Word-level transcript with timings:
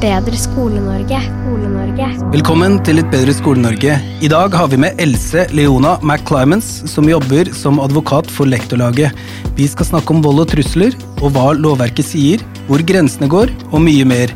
Bedre 0.00 0.36
Skole-Norge. 0.36 1.18
Skole-Norge. 1.20 2.06
Velkommen 2.32 2.78
til 2.86 3.02
Et 3.02 3.08
bedre 3.12 3.34
Skole-Norge. 3.36 3.98
I 4.24 4.30
dag 4.32 4.54
har 4.56 4.70
vi 4.72 4.78
med 4.80 4.96
Else 5.02 5.44
Leona 5.52 5.98
McClimans, 6.00 6.70
som 6.88 7.08
jobber 7.08 7.50
som 7.56 7.80
advokat 7.84 8.30
for 8.32 8.48
Lektorlaget. 8.48 9.12
Vi 9.58 9.68
skal 9.68 9.90
snakke 9.90 10.14
om 10.14 10.22
vold 10.24 10.46
og 10.46 10.48
trusler, 10.54 10.96
og 11.20 11.34
hva 11.36 11.52
lovverket 11.52 12.08
sier, 12.08 12.44
hvor 12.70 12.80
grensene 12.80 13.28
går, 13.28 13.52
og 13.68 13.84
mye 13.84 14.08
mer. 14.08 14.32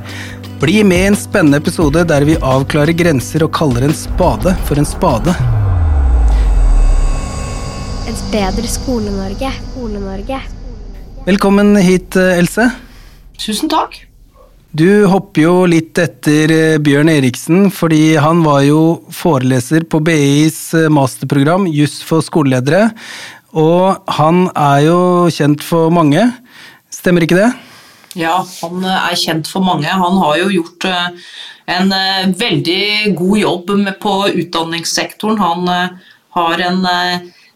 Bli 0.61 0.83
med 0.85 1.01
i 1.01 1.11
en 1.15 1.19
spennende 1.19 1.63
episode 1.65 2.05
der 2.13 2.29
vi 2.29 2.37
avklarer 2.37 2.93
grenser 2.97 3.49
og 3.49 3.55
kaller 3.57 3.89
en 3.89 3.97
spade 3.97 4.53
for 4.69 4.81
en 4.81 4.89
spade. 4.89 5.33
Et 8.05 8.25
bedre 8.37 8.69
Skole-Norge. 8.69 9.55
Skole-Norge. 9.71 10.47
Velkommen 11.25 11.79
hit, 11.81 12.21
Else. 12.21 12.69
Tusen 13.41 13.73
takk. 13.73 14.05
Du 14.75 15.07
hopper 15.07 15.45
jo 15.45 15.53
litt 15.71 15.95
etter 16.03 16.51
eh, 16.51 16.77
Bjørn 16.83 17.07
Eriksen, 17.13 17.69
fordi 17.71 18.17
han 18.19 18.41
var 18.43 18.65
jo 18.67 18.79
foreleser 19.15 19.85
på 19.87 20.01
BIs 20.03 20.57
eh, 20.75 20.89
masterprogram 20.91 21.69
Juss 21.71 22.01
for 22.03 22.25
skoleledere. 22.27 22.89
Og 23.55 24.11
han 24.17 24.49
er 24.51 24.81
jo 24.89 24.97
kjent 25.31 25.63
for 25.63 25.95
mange. 25.95 26.25
Stemmer 26.91 27.23
ikke 27.23 27.39
det? 27.39 27.53
Ja, 28.19 28.41
han 28.65 28.83
eh, 28.83 29.07
er 29.13 29.21
kjent 29.21 29.53
for 29.53 29.63
mange. 29.63 29.87
Han 29.87 30.19
har 30.25 30.41
jo 30.43 30.51
gjort 30.57 30.89
en 31.71 31.95
veldig 32.35 33.15
god 33.15 33.39
jobb 33.45 33.73
på 34.03 34.17
utdanningssektoren. 34.43 35.39
Han 35.39 35.71
har 36.35 36.67
en, 36.67 36.83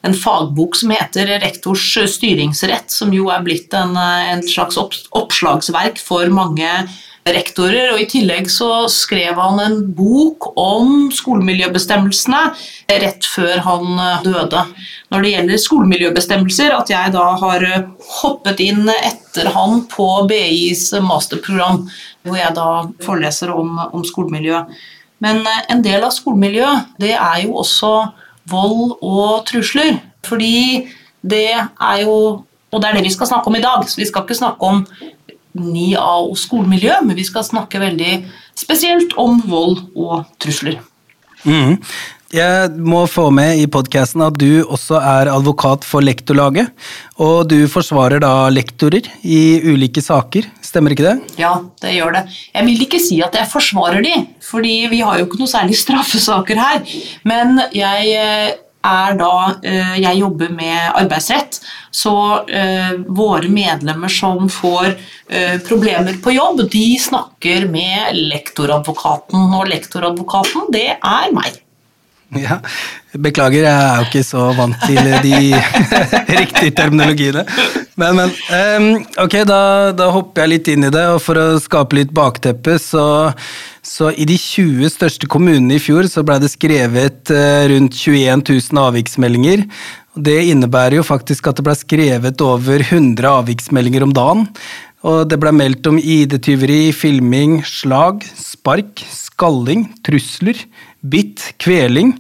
en 0.06 0.16
fagbok 0.22 0.78
som 0.78 0.94
heter 0.94 1.34
Rektors 1.42 1.91
styringsrett, 2.14 2.94
som 2.94 3.10
jo 3.10 3.27
er 3.34 3.42
blitt 3.42 3.75
en, 3.75 3.98
en 3.98 4.47
slags 4.47 4.78
oppslagsverk 4.78 5.98
for 5.98 6.30
mange 6.30 6.70
rektorer, 7.34 7.93
og 7.93 8.01
i 8.03 8.09
tillegg 8.11 8.48
så 8.53 8.87
skrev 8.93 9.39
han 9.39 9.61
en 9.62 9.79
bok 9.97 10.51
om 10.59 11.09
skolemiljøbestemmelsene 11.15 12.43
rett 13.03 13.29
før 13.29 13.62
han 13.65 14.03
eh, 14.03 14.27
døde. 14.27 14.65
Når 15.12 15.25
det 15.25 15.33
gjelder 15.34 15.62
skolemiljøbestemmelser, 15.65 16.77
at 16.77 16.93
jeg 16.93 17.15
da 17.15 17.25
har 17.43 17.67
eh, 17.67 17.89
hoppet 18.21 18.62
inn 18.65 18.89
etter 18.93 19.51
han 19.55 19.84
på 19.93 20.09
BIs 20.31 20.91
masterprogram, 21.05 21.84
hvor 22.27 22.39
jeg 22.41 22.56
da 22.56 22.71
foreleser 23.05 23.53
om, 23.55 23.77
om 23.93 24.06
skolemiljø. 24.06 24.65
Men 25.25 25.43
eh, 25.43 25.62
en 25.75 25.84
del 25.84 26.06
av 26.06 26.15
skolemiljø, 26.17 26.73
det 27.03 27.15
er 27.17 27.45
jo 27.45 27.59
også 27.62 27.93
vold 28.49 28.99
og 29.03 29.45
trusler. 29.49 30.01
Fordi 30.27 30.89
det 31.23 31.51
er 31.55 32.05
jo 32.05 32.45
Og 32.69 32.83
det 32.83 32.89
er 32.91 32.99
det 32.99 33.06
vi 33.06 33.11
skal 33.15 33.31
snakke 33.31 33.49
om 33.49 33.55
i 33.56 33.62
dag. 33.65 33.81
Så 33.89 33.97
vi 33.97 34.05
skal 34.05 34.27
ikke 34.27 34.34
snakke 34.37 34.61
om 34.61 34.83
9A 35.62 36.12
og 36.28 36.37
skolemiljø, 36.39 37.01
men 37.06 37.19
vi 37.19 37.27
skal 37.27 37.47
snakke 37.47 37.81
veldig 37.83 38.12
spesielt 38.59 39.17
om 39.20 39.42
vold 39.48 39.83
og 39.97 40.25
trusler. 40.42 40.81
Mm. 41.45 41.78
Jeg 42.28 42.73
må 42.84 43.06
få 43.09 43.31
med 43.33 43.56
i 43.62 43.65
podkasten 43.73 44.21
at 44.21 44.34
du 44.37 44.60
også 44.66 44.99
er 45.00 45.31
advokat 45.32 45.87
for 45.88 46.05
Lektorlaget. 46.05 46.69
Og 47.25 47.49
du 47.49 47.62
forsvarer 47.72 48.21
da 48.21 48.50
lektorer 48.53 49.09
i 49.25 49.62
ulike 49.65 50.03
saker, 50.05 50.44
stemmer 50.60 50.93
ikke 50.93 51.06
det? 51.06 51.38
Ja, 51.41 51.55
det 51.81 51.94
gjør 51.94 52.19
det. 52.19 52.25
Jeg 52.53 52.69
vil 52.69 52.84
ikke 52.84 53.00
si 53.00 53.22
at 53.25 53.38
jeg 53.38 53.49
forsvarer 53.49 54.05
de, 54.05 54.12
fordi 54.44 54.77
vi 54.93 55.00
har 55.00 55.16
jo 55.16 55.25
ikke 55.25 55.41
noe 55.41 55.49
særlig 55.49 55.81
straffesaker 55.81 56.61
her. 56.61 56.84
Men 57.25 57.62
jeg 57.72 58.12
eh, 58.21 58.53
er 58.84 59.16
da 59.19 59.59
eh, 59.62 59.97
Jeg 60.03 60.21
jobber 60.21 60.50
med 60.55 60.99
arbeidsrett, 60.99 61.61
så 61.91 62.15
eh, 62.47 62.94
våre 63.06 63.49
medlemmer 63.50 64.12
som 64.12 64.49
får 64.53 64.93
eh, 64.93 65.56
problemer 65.66 66.21
på 66.22 66.34
jobb, 66.37 66.65
de 66.71 66.87
snakker 67.00 67.69
med 67.71 68.19
lektoradvokaten, 68.19 69.49
og 69.59 69.71
lektoradvokaten, 69.72 70.69
det 70.75 70.91
er 70.97 71.33
meg. 71.34 71.62
Ja, 72.44 72.59
Beklager, 73.16 73.65
jeg 73.65 73.72
er 73.72 74.00
jo 74.03 74.06
ikke 74.09 74.25
så 74.27 74.43
vant 74.53 74.77
til 74.84 74.99
de 75.25 75.39
riktige 76.43 76.75
terminologiene. 76.77 77.44
Men, 77.99 78.19
men 78.21 78.34
um, 78.53 78.89
ok, 79.25 79.39
da, 79.49 79.61
da, 79.97 80.11
hopper 80.12 80.44
jeg 80.44 80.53
litt 80.53 80.69
inn 80.75 80.87
i 80.87 80.93
det, 80.93 81.06
og 81.15 81.22
for 81.25 81.41
å 81.41 81.47
skape 81.62 81.97
litt 81.99 82.12
bakteppe, 82.15 82.77
så, 82.83 83.33
så 83.83 84.12
i 84.12 84.28
de 84.28 84.37
20 84.38 84.93
største 84.93 85.31
kommunene 85.31 85.78
i 85.78 85.83
fjor 85.83 86.06
så 86.11 86.22
ble 86.27 86.37
det 86.44 86.53
skrevet 86.53 87.33
uh, 87.33 87.65
rundt 87.72 87.97
21 87.97 88.44
000 88.44 88.84
avviksmeldinger. 88.84 89.65
Det 90.19 90.37
innebærer 90.50 90.99
jo 90.99 91.06
faktisk 91.06 91.49
at 91.49 91.59
det 91.59 91.65
ble 91.65 91.75
skrevet 91.78 92.44
over 92.44 92.84
100 92.84 93.25
avviksmeldinger 93.25 94.05
om 94.05 94.12
dagen. 94.15 94.47
Og 95.06 95.28
det 95.31 95.38
ble 95.38 95.53
meldt 95.54 95.86
om 95.86 95.98
ID-tyveri, 96.00 96.91
filming, 96.97 97.60
slag, 97.66 98.25
spark, 98.34 99.04
skalling, 99.12 99.86
trusler, 100.06 100.59
bitt, 101.06 101.53
kveling, 101.62 102.16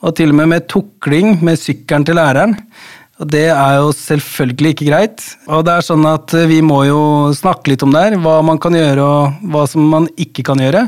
og 0.00 0.14
til 0.16 0.30
og 0.32 0.38
med 0.38 0.52
med 0.54 0.68
tukling 0.70 1.40
med 1.44 1.58
sykkelen 1.60 2.06
til 2.06 2.16
læreren. 2.20 2.54
Og 3.20 3.28
det 3.28 3.50
er 3.52 3.74
jo 3.82 3.90
selvfølgelig 3.92 4.72
ikke 4.72 4.88
greit. 4.88 5.24
Og 5.50 5.66
det 5.66 5.74
er 5.74 5.84
sånn 5.84 6.06
at 6.08 6.32
vi 6.48 6.62
må 6.64 6.84
jo 6.88 7.02
snakke 7.36 7.74
litt 7.74 7.84
om 7.84 7.92
det 7.92 8.06
her, 8.06 8.16
hva 8.22 8.38
man 8.46 8.62
kan 8.62 8.78
gjøre 8.78 9.04
og 9.04 9.50
hva 9.52 9.66
som 9.68 9.84
man 9.92 10.08
ikke 10.16 10.46
kan 10.46 10.62
gjøre. 10.62 10.86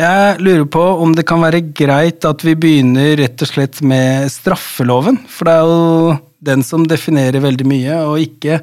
Jeg 0.00 0.40
lurer 0.40 0.64
på 0.72 0.80
om 1.02 1.12
det 1.12 1.26
kan 1.28 1.42
være 1.44 1.60
greit 1.76 2.24
at 2.24 2.40
vi 2.46 2.54
begynner 2.56 3.18
rett 3.20 3.42
og 3.44 3.50
slett 3.50 3.82
med 3.84 4.30
straffeloven. 4.32 5.20
For 5.28 5.50
det 5.50 5.56
er 5.58 5.68
jo 5.68 6.14
den 6.40 6.64
som 6.64 6.86
definerer 6.88 7.44
veldig 7.44 7.66
mye, 7.68 7.98
og 8.08 8.22
ikke 8.22 8.62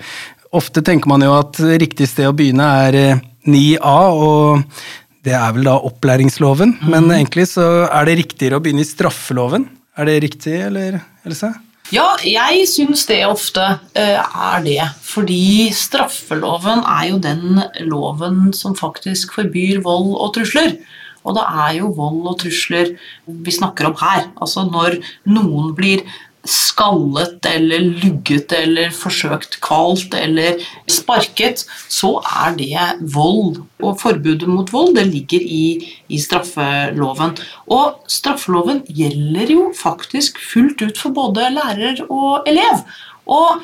Ofte 0.58 0.82
tenker 0.86 1.10
man 1.12 1.22
jo 1.22 1.36
at 1.38 1.60
riktig 1.78 2.08
sted 2.10 2.30
å 2.30 2.36
begynne 2.36 2.66
er 2.88 3.20
9A, 3.48 3.98
og 4.18 4.64
det 5.28 5.36
er 5.38 5.54
vel 5.56 5.68
da 5.68 5.78
opplæringsloven, 5.90 6.78
mm. 6.80 6.90
men 6.94 7.12
egentlig 7.14 7.50
så 7.52 7.86
er 7.86 8.08
det 8.08 8.20
riktigere 8.24 8.58
å 8.58 8.64
begynne 8.64 8.86
i 8.86 8.90
straffeloven. 8.90 9.68
Er 9.98 10.10
det 10.10 10.20
riktig, 10.24 10.56
eller 10.68 11.00
Else? 11.28 11.52
Ja, 11.94 12.18
jeg 12.20 12.66
syns 12.68 13.06
det 13.08 13.22
ofte 13.28 13.64
uh, 13.64 14.20
er 14.52 14.64
det. 14.66 14.82
Fordi 15.08 15.70
straffeloven 15.76 16.84
er 16.84 17.10
jo 17.14 17.20
den 17.24 17.62
loven 17.88 18.50
som 18.56 18.76
faktisk 18.76 19.38
forbyr 19.38 19.80
vold 19.86 20.12
og 20.18 20.34
trusler. 20.36 20.76
Og 21.28 21.36
det 21.36 21.46
er 21.64 21.72
jo 21.80 21.92
vold 21.96 22.28
og 22.32 22.38
trusler 22.44 22.94
vi 23.28 23.56
snakker 23.56 23.90
om 23.90 23.96
her. 24.00 24.28
Altså 24.40 24.66
når 24.68 25.00
noen 25.32 25.74
blir 25.76 26.04
skallet 26.48 27.46
eller 27.50 27.84
lugget 28.02 28.54
eller 28.56 28.92
forsøkt 28.96 29.60
kvalt 29.64 30.16
eller 30.18 30.62
sparket, 30.90 31.66
så 31.92 32.18
er 32.24 32.56
det 32.58 32.88
vold. 33.14 33.62
Og 33.84 34.00
forbudet 34.02 34.50
mot 34.50 34.72
vold 34.74 34.96
det 34.98 35.08
ligger 35.12 35.44
i, 35.44 35.66
i 36.10 36.20
straffeloven. 36.22 37.36
Og 37.68 38.00
straffeloven 38.12 38.84
gjelder 38.88 39.54
jo 39.54 39.70
faktisk 39.78 40.40
fullt 40.42 40.82
ut 40.82 40.98
for 40.98 41.16
både 41.16 41.52
lærer 41.58 42.06
og 42.08 42.48
elev. 42.50 42.86
Og 43.28 43.62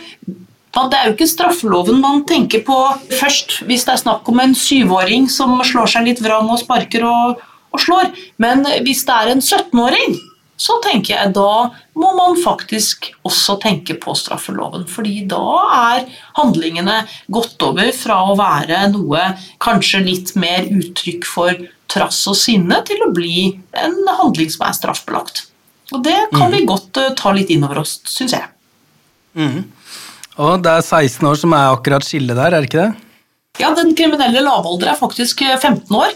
det 0.74 0.98
er 1.00 1.08
jo 1.08 1.16
ikke 1.16 1.30
straffeloven 1.30 2.02
man 2.02 2.24
tenker 2.30 2.64
på 2.66 2.78
først 3.14 3.62
hvis 3.68 3.86
det 3.88 3.96
er 3.96 4.04
snakk 4.04 4.30
om 4.30 4.42
en 4.42 4.56
syvåring 4.58 5.30
som 5.32 5.56
slår 5.62 5.92
seg 5.96 6.08
litt 6.10 6.22
vrang 6.24 6.50
og 6.50 6.62
sparker 6.64 7.06
og, 7.08 7.42
og 7.74 7.82
slår. 7.82 8.14
Men 8.42 8.66
hvis 8.86 9.06
det 9.08 9.18
er 9.18 9.34
en 9.34 9.44
17-åring 9.44 10.18
så 10.60 10.78
tenker 10.84 11.16
jeg 11.16 11.34
da 11.36 11.74
må 11.98 12.10
man 12.18 12.38
faktisk 12.42 13.10
også 13.26 13.58
tenke 13.64 13.96
på 14.02 14.14
straffeloven. 14.18 14.86
fordi 14.88 15.26
da 15.30 15.42
er 15.76 16.06
handlingene 16.38 17.04
gått 17.28 17.62
over 17.66 17.90
fra 17.98 18.20
å 18.30 18.38
være 18.38 18.88
noe 18.94 19.26
kanskje 19.64 20.04
litt 20.06 20.36
mer 20.40 20.68
uttrykk 20.70 21.26
for 21.28 21.66
trass 21.94 22.24
og 22.30 22.38
sinne, 22.38 22.80
til 22.86 23.02
å 23.06 23.12
bli 23.14 23.54
en 23.78 23.98
handling 24.20 24.50
som 24.50 24.66
er 24.68 24.78
straffbelagt. 24.78 25.46
Og 25.94 26.02
det 26.06 26.18
kan 26.34 26.50
mm. 26.50 26.54
vi 26.56 26.66
godt 26.66 26.98
uh, 26.98 27.12
ta 27.18 27.34
litt 27.36 27.52
inn 27.54 27.66
over 27.66 27.84
oss, 27.84 28.00
syns 28.10 28.34
jeg. 28.34 28.48
Mm. 29.38 29.68
Og 30.42 30.64
det 30.66 30.72
er 30.80 30.86
16 30.86 31.28
år 31.30 31.38
som 31.38 31.54
er 31.54 31.74
akkurat 31.74 32.06
skillet 32.06 32.38
der, 32.38 32.50
er 32.50 32.64
det 32.64 32.72
ikke 32.72 32.86
det? 32.88 33.10
Ja, 33.62 33.70
den 33.78 33.94
kriminelle 33.94 34.42
lavalder 34.42 34.94
er 34.94 34.98
faktisk 34.98 35.44
15 35.46 35.94
år. 35.94 36.16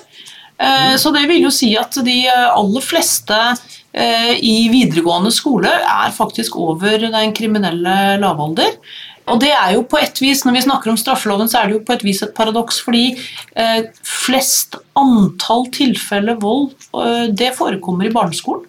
Mm. 0.58 0.96
Så 0.98 1.12
det 1.14 1.28
vil 1.30 1.44
jo 1.44 1.52
si 1.54 1.76
at 1.78 1.94
de 2.02 2.16
aller 2.34 2.82
fleste 2.82 3.38
Eh, 3.87 3.87
i 3.98 4.68
videregående 4.70 5.32
skole 5.34 5.72
er 5.74 6.12
faktisk 6.14 6.58
over 6.62 7.02
den 7.02 7.32
kriminelle 7.34 7.96
lavalder. 8.22 8.76
Og 9.28 9.42
det 9.44 9.52
er 9.52 9.74
jo 9.76 9.84
på 9.88 10.00
et 10.00 10.22
vis, 10.22 10.44
Når 10.46 10.56
vi 10.56 10.64
snakker 10.66 10.92
om 10.92 11.00
straffeloven, 11.00 11.50
så 11.52 11.60
er 11.60 11.68
det 11.68 11.78
jo 11.78 11.86
på 11.88 11.98
et 11.98 12.06
vis 12.06 12.24
et 12.24 12.34
paradoks. 12.36 12.80
Fordi 12.84 13.06
eh, 13.56 13.90
flest 14.04 14.80
antall 14.98 15.68
tilfeller 15.76 16.40
vold 16.42 16.72
eh, 16.96 17.28
det 17.36 17.54
forekommer 17.58 18.08
i 18.08 18.14
barneskolen. 18.14 18.66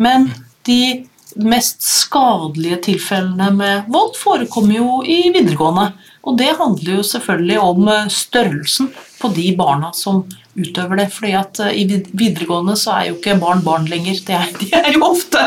Men 0.00 0.30
de 0.66 1.06
mest 1.36 1.84
skadelige 1.84 2.80
tilfellene 2.88 3.50
med 3.54 3.90
vold 3.92 4.16
forekommer 4.18 4.80
jo 4.80 5.02
i 5.04 5.20
videregående. 5.34 5.90
Og 6.24 6.36
det 6.40 6.54
handler 6.56 7.00
jo 7.00 7.06
selvfølgelig 7.06 7.60
om 7.60 7.92
eh, 7.92 8.08
størrelsen 8.12 8.90
på 9.20 9.32
de 9.36 9.50
barna 9.58 9.92
som 9.96 10.24
utøver 10.58 11.02
det. 11.02 11.08
fordi 11.14 11.32
at 11.38 11.60
eh, 11.60 11.76
i 11.82 11.84
videregående 12.12 12.76
så 12.78 12.96
er 12.96 13.10
jo 13.10 13.18
ikke 13.18 13.38
barn 13.42 13.62
barn 13.66 13.86
lenger. 13.90 14.18
De 14.26 14.36
er, 14.36 14.50
de 14.60 14.70
er, 14.76 14.90
jo, 14.94 15.04
ofte, 15.06 15.46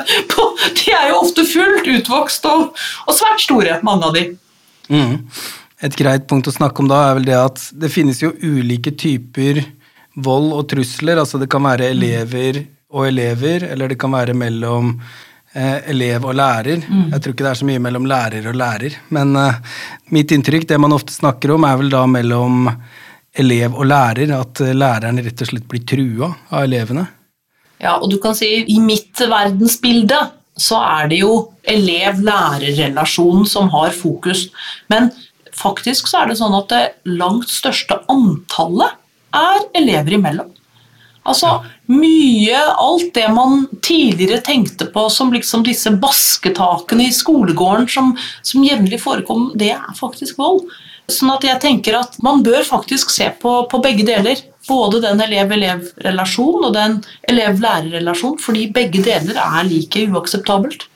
de 0.79 0.95
er 0.95 1.11
jo 1.11 1.19
ofte 1.21 1.45
fullt 1.47 1.89
utvokst 1.97 2.47
og, 2.49 2.71
og, 3.07 3.13
svært 3.17 3.43
store, 3.43 3.79
mange 3.83 4.09
av 4.09 4.17
de. 4.17 4.25
Mm. 4.89 5.19
Et 5.83 5.99
greit 5.99 6.27
punkt 6.29 6.47
å 6.47 6.55
snakke 6.55 6.83
om 6.83 6.91
da 6.91 7.01
er 7.09 7.17
vel 7.19 7.27
det 7.27 7.39
at 7.39 7.65
det 7.79 7.91
finnes 7.91 8.21
jo 8.23 8.31
ulike 8.39 8.93
typer 8.95 9.63
vold 10.23 10.53
og 10.55 10.67
trusler. 10.71 11.19
altså 11.19 11.41
Det 11.41 11.49
kan 11.51 11.65
være 11.65 11.91
elever 11.91 12.63
og 12.93 13.07
elever, 13.07 13.67
eller 13.73 13.89
det 13.89 13.97
kan 13.99 14.13
være 14.13 14.35
mellom 14.37 14.93
eh, 15.53 15.89
elev 15.89 16.27
og 16.29 16.37
lærer. 16.37 16.83
Mm. 16.85 17.07
Jeg 17.15 17.21
tror 17.23 17.33
ikke 17.33 17.45
det 17.47 17.51
er 17.51 17.61
så 17.61 17.69
mye 17.69 17.81
mellom 17.81 18.05
lærer 18.07 18.49
og 18.51 18.57
lærer. 18.59 18.99
Men 19.15 19.35
eh, 19.39 19.79
mitt 20.13 20.31
inntrykk, 20.31 20.67
det 20.69 20.79
man 20.79 20.95
ofte 20.95 21.15
snakker 21.15 21.55
om, 21.55 21.65
er 21.67 21.79
vel 21.81 21.91
da 21.93 22.05
mellom 22.09 22.69
elev 23.33 23.73
og 23.73 23.87
lærer, 23.89 24.31
at 24.37 24.61
eh, 24.61 24.75
læreren 24.77 25.21
rett 25.23 25.43
og 25.43 25.49
slett 25.49 25.67
blir 25.69 25.83
trua 25.89 26.31
av 26.51 26.63
elevene? 26.67 27.07
Ja, 27.83 27.97
og 27.97 28.09
du 28.11 28.19
kan 28.23 28.35
si 28.37 28.49
i 28.69 28.79
mitt 28.79 29.19
verdensbilde 29.19 30.19
så 30.59 30.79
er 30.85 31.09
det 31.09 31.19
jo 31.23 31.35
elev-lærer-relasjonen 31.65 33.47
som 33.49 33.71
har 33.73 33.93
fokus. 33.97 34.47
Men 34.91 35.09
faktisk 35.57 36.09
så 36.09 36.21
er 36.23 36.31
det 36.31 36.39
sånn 36.39 36.57
at 36.57 36.69
det 36.69 36.83
langt 37.09 37.49
største 37.51 37.97
antallet 38.11 38.99
er 39.33 39.65
elever 39.79 40.19
imellom. 40.19 40.51
Altså 41.23 41.47
ja. 41.47 41.59
mye 41.87 42.61
Alt 42.83 43.13
det 43.15 43.29
man 43.31 43.65
tidligere 43.81 44.41
tenkte 44.43 44.89
på 44.91 45.05
som 45.13 45.31
liksom 45.33 45.63
disse 45.65 45.91
basketakene 46.03 47.07
i 47.07 47.15
skolegården 47.15 47.87
som, 47.89 48.11
som 48.43 48.65
jevnlig 48.65 48.99
forekom, 49.01 49.51
det 49.59 49.71
er 49.77 49.95
faktisk 49.99 50.41
vold. 50.41 50.67
Sånn 51.11 51.33
at 51.33 51.43
jeg 51.43 51.59
tenker 51.59 51.97
at 51.99 52.15
man 52.23 52.43
bør 52.45 52.63
faktisk 52.67 53.11
se 53.11 53.27
på, 53.41 53.57
på 53.71 53.81
begge 53.83 54.05
deler. 54.07 54.39
Både 54.69 55.01
den 55.03 55.19
elev-elev-relasjon 55.19 56.69
og 56.69 56.71
den 56.77 57.01
elev-lærer-relasjon, 57.31 58.37
fordi 58.39 58.69
begge 58.71 59.03
deler 59.03 59.39
er 59.41 59.67
like 59.67 60.05
uakseptabelt. 60.07 60.87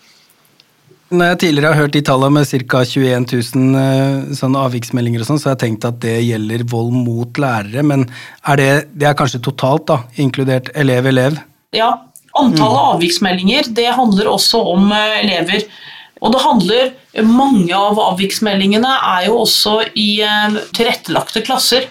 Når 1.07 1.29
jeg 1.31 1.39
tidligere 1.39 1.71
har 1.71 1.85
hørt 1.85 1.93
de 1.95 2.01
tallene 2.03 2.35
med 2.35 2.49
ca. 2.67 2.81
21 2.83 3.27
000 3.31 4.35
sånn 4.35 4.55
avviksmeldinger, 4.59 5.23
og 5.23 5.29
sånn, 5.29 5.39
så 5.39 5.49
har 5.49 5.55
jeg 5.55 5.63
tenkt 5.63 5.87
at 5.87 6.01
det 6.03 6.17
gjelder 6.25 6.65
vold 6.67 6.95
mot 6.95 7.39
lærere. 7.39 7.83
Men 7.87 8.03
er 8.43 8.59
det, 8.59 8.71
det 8.95 9.07
er 9.07 9.15
kanskje 9.19 9.43
totalt, 9.43 9.87
da, 9.87 10.01
inkludert 10.19 10.71
elev-elev? 10.75 11.39
Ja. 11.75 11.93
Antallet 12.37 12.77
mm. 12.77 12.89
avviksmeldinger 12.93 13.69
det 13.73 13.87
handler 13.95 14.27
også 14.29 14.59
om 14.75 14.91
eh, 14.93 15.19
elever. 15.23 15.63
Og 16.21 16.33
det 16.33 16.41
handler 16.41 16.95
Mange 17.25 17.73
av 17.75 17.99
avviksmeldingene 18.01 18.89
er 19.17 19.27
jo 19.27 19.39
også 19.43 19.79
i 19.97 20.19
eh, 20.25 20.57
tilrettelagte 20.77 21.41
klasser. 21.45 21.87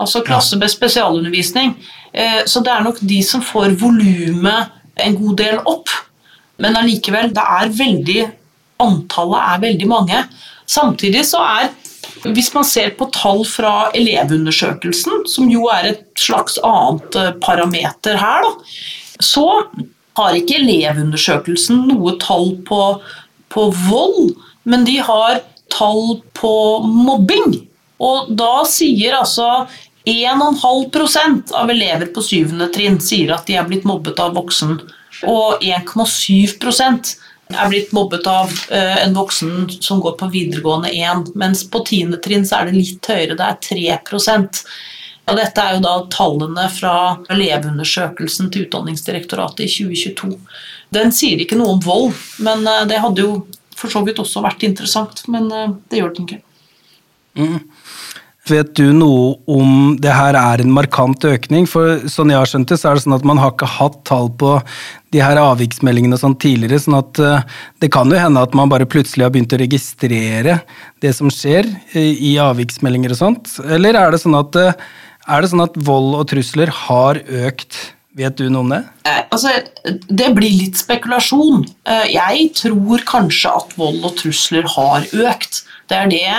Altså 0.00 0.24
klasser 0.26 0.60
med 0.60 0.72
spesialundervisning. 0.72 1.74
Eh, 2.12 2.42
så 2.50 2.60
det 2.64 2.72
er 2.72 2.84
nok 2.84 3.00
de 3.00 3.20
som 3.24 3.44
får 3.44 3.76
volumet 3.80 4.74
en 5.00 5.16
god 5.16 5.38
del 5.40 5.60
opp. 5.64 5.92
Men 6.60 6.76
allikevel, 6.78 7.32
det 7.34 7.46
er 7.60 7.76
veldig 7.82 8.24
Antallet 8.82 9.38
er 9.38 9.60
veldig 9.62 9.86
mange. 9.86 10.20
Samtidig 10.66 11.20
så 11.28 11.38
er 11.46 11.68
hvis 12.34 12.50
man 12.54 12.64
ser 12.66 12.94
på 12.98 13.06
tall 13.12 13.44
fra 13.48 13.90
Elevundersøkelsen, 13.96 15.24
som 15.30 15.50
jo 15.52 15.68
er 15.72 15.90
et 15.92 16.04
slags 16.20 16.56
annet 16.64 17.18
eh, 17.20 17.34
parameter 17.44 18.18
her, 18.20 18.44
da, 18.44 18.54
så 19.22 19.46
har 20.18 20.38
ikke 20.38 20.58
Elevundersøkelsen 20.60 21.84
noe 21.90 22.16
tall 22.22 22.54
på 22.66 22.80
på 23.54 23.68
vold, 23.88 24.34
men 24.68 24.84
de 24.86 24.98
har 25.04 25.40
tall 25.72 26.20
på 26.36 26.54
mobbing. 26.84 27.58
Og 28.02 28.32
da 28.36 28.64
sier 28.68 29.16
altså 29.20 29.66
1,5% 30.04 31.54
av 31.56 31.70
elever 31.72 32.10
på 32.12 32.22
syvende 32.24 32.68
trinn 32.74 32.98
sier 33.00 33.32
at 33.36 33.46
de 33.48 33.56
er 33.56 33.68
blitt 33.68 33.86
mobbet 33.88 34.20
av 34.20 34.34
voksen, 34.36 34.80
og 35.30 35.62
1,7% 35.64 37.14
er 37.54 37.70
blitt 37.70 37.92
mobbet 37.94 38.26
av 38.28 38.50
uh, 38.72 38.96
en 39.04 39.14
voksen 39.16 39.68
som 39.84 40.00
går 40.02 40.16
på 40.20 40.28
videregående 40.32 40.90
1, 40.90 41.32
mens 41.38 41.62
på 41.70 41.84
tiende 41.86 42.18
trinn 42.24 42.44
så 42.48 42.60
er 42.60 42.70
det 42.70 42.80
litt 42.80 43.08
høyere, 43.08 43.38
det 43.38 43.48
er 43.48 43.62
3 43.68 43.96
og 45.24 45.38
Dette 45.38 45.62
er 45.62 45.76
jo 45.76 45.84
da 45.84 45.94
tallene 46.12 46.66
fra 46.68 46.94
elevundersøkelsen 47.32 48.50
til 48.52 48.66
Utdanningsdirektoratet 48.66 49.64
i 49.64 49.70
2022. 49.72 50.34
Den 50.94 51.14
sier 51.14 51.42
ikke 51.42 51.58
noe 51.58 51.76
om 51.76 51.84
vold, 51.84 52.14
men 52.44 52.66
eh, 52.70 52.84
det 52.90 53.02
hadde 53.02 53.24
jo 53.24 53.36
for 53.74 53.92
så 53.92 54.04
vidt 54.06 54.20
også 54.22 54.42
vært 54.44 54.66
interessant. 54.66 55.24
Men 55.30 55.50
eh, 55.52 55.72
det 55.90 56.00
gjør 56.02 56.14
den 56.16 56.28
ikke. 56.28 56.42
Mm. 57.38 57.62
Vet 58.44 58.74
du 58.76 58.90
noe 58.92 59.38
om 59.48 59.94
det 59.96 60.12
her 60.12 60.36
er 60.36 60.60
en 60.60 60.72
markant 60.74 61.24
økning? 61.24 61.64
For 61.70 62.02
sånn 62.12 62.28
jeg 62.28 62.42
har 62.42 62.50
skjønt 62.50 62.68
det, 62.68 62.76
så 62.76 62.90
er 62.90 62.98
det 62.98 63.04
sånn 63.06 63.16
at 63.16 63.24
man 63.24 63.40
har 63.40 63.54
ikke 63.54 63.70
hatt 63.78 64.02
tall 64.04 64.28
på 64.36 64.58
de 65.16 65.22
her 65.24 65.40
avviksmeldingene 65.40 66.18
sånn 66.20 66.36
tidligere. 66.36 66.82
sånn 66.82 66.98
at 66.98 67.22
uh, 67.24 67.62
det 67.80 67.88
kan 67.94 68.12
jo 68.12 68.20
hende 68.20 68.42
at 68.44 68.52
man 68.58 68.68
bare 68.68 68.88
plutselig 68.90 69.24
har 69.24 69.32
begynt 69.32 69.56
å 69.56 69.62
registrere 69.62 70.58
det 71.00 71.14
som 71.16 71.32
skjer 71.32 71.70
i 71.96 72.34
avviksmeldinger 72.44 73.16
og 73.16 73.22
sånt. 73.22 73.54
Eller 73.64 73.96
er 73.96 74.12
det 74.12 74.20
sånn 74.20 74.36
at, 74.36 74.60
er 74.60 75.40
det 75.40 75.52
sånn 75.54 75.64
at 75.64 75.80
vold 75.88 76.18
og 76.20 76.28
trusler 76.34 76.74
har 76.84 77.24
økt 77.48 77.80
Vet 78.14 78.36
du 78.38 78.46
noe 78.46 78.62
om 78.62 78.70
det? 78.70 78.82
Eh, 79.10 79.22
altså, 79.34 79.50
det 80.06 80.28
blir 80.36 80.52
litt 80.54 80.78
spekulasjon. 80.78 81.64
Eh, 81.90 82.04
jeg 82.14 82.50
tror 82.54 83.02
kanskje 83.08 83.50
at 83.58 83.74
vold 83.78 84.04
og 84.06 84.14
trusler 84.20 84.68
har 84.76 85.08
økt. 85.10 85.64
Det 85.90 85.98
er 85.98 86.12
det 86.12 86.36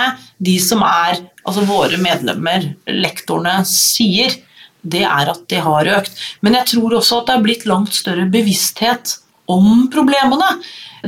de 0.48 0.56
som 0.62 0.80
er 0.86 1.20
altså 1.46 1.66
våre 1.68 2.00
medlemmer, 2.00 2.70
lektorene, 2.88 3.60
sier. 3.68 4.38
Det 4.86 5.04
er 5.04 5.30
at 5.32 5.44
det 5.52 5.60
har 5.66 5.92
økt. 5.98 6.16
Men 6.40 6.56
jeg 6.60 6.72
tror 6.72 6.96
også 6.98 7.20
at 7.20 7.28
det 7.28 7.36
er 7.36 7.44
blitt 7.44 7.68
langt 7.68 7.94
større 7.94 8.24
bevissthet 8.32 9.18
om 9.52 9.86
problemene. 9.92 10.48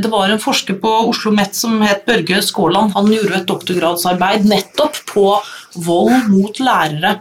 Det 0.02 0.08
var 0.08 0.30
en 0.30 0.40
forsker 0.40 0.76
på 0.78 0.88
Oslo 0.88 1.10
OsloMet 1.10 1.56
som 1.56 1.80
het 1.82 2.04
Børge 2.06 2.42
Skåland. 2.42 2.92
Han 2.94 3.10
gjorde 3.12 3.40
et 3.40 3.48
doktorgradsarbeid 3.48 4.46
nettopp 4.46 5.00
på 5.10 5.24
vold 5.74 6.28
mot 6.30 6.60
lærere. 6.62 7.16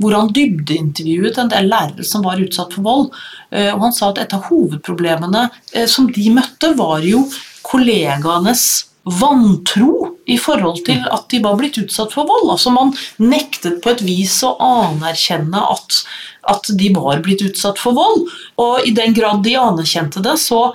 Hvor 0.00 0.16
han 0.16 0.32
dybdeintervjuet 0.32 1.38
en 1.38 1.52
del 1.52 1.68
lærere 1.68 2.06
som 2.06 2.24
var 2.24 2.40
utsatt 2.40 2.72
for 2.74 2.86
vold. 2.86 3.10
Eh, 3.50 3.72
og 3.74 3.84
han 3.86 3.94
sa 3.96 4.10
at 4.10 4.22
et 4.22 4.34
av 4.36 4.48
hovedproblemene 4.48 5.48
eh, 5.74 5.86
som 5.90 6.08
de 6.12 6.30
møtte, 6.32 6.72
var 6.78 7.04
jo 7.04 7.26
kollegaenes 7.64 8.64
vantro 9.04 10.14
i 10.24 10.38
forhold 10.40 10.80
til 10.86 11.02
at 11.12 11.26
de 11.28 11.42
var 11.44 11.58
blitt 11.60 11.76
utsatt 11.82 12.14
for 12.14 12.28
vold. 12.28 12.48
Altså 12.54 12.72
Man 12.72 12.94
nektet 13.20 13.82
på 13.84 13.92
et 13.92 14.02
vis 14.04 14.38
å 14.46 14.54
anerkjenne 14.64 15.60
at, 15.60 16.00
at 16.48 16.72
de 16.72 16.88
var 16.96 17.20
blitt 17.24 17.44
utsatt 17.44 17.80
for 17.80 17.96
vold. 17.96 18.26
Og 18.60 18.88
i 18.88 18.94
den 18.96 19.16
grad 19.16 19.44
de 19.44 19.58
anerkjente 19.60 20.24
det, 20.24 20.38
så 20.40 20.70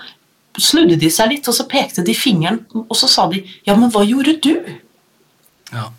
snudde 0.57 0.97
de 0.99 1.09
seg 1.13 1.33
litt, 1.33 1.47
og 1.47 1.55
så 1.55 1.67
pekte 1.69 2.03
de 2.05 2.15
fingeren, 2.17 2.63
og 2.73 2.95
så 2.97 3.07
sa 3.07 3.27
de 3.29 3.43
'ja, 3.65 3.75
men 3.75 3.91
hva 3.91 4.05
gjorde 4.05 4.39
du'? 4.41 4.77
Ja. 5.71 5.89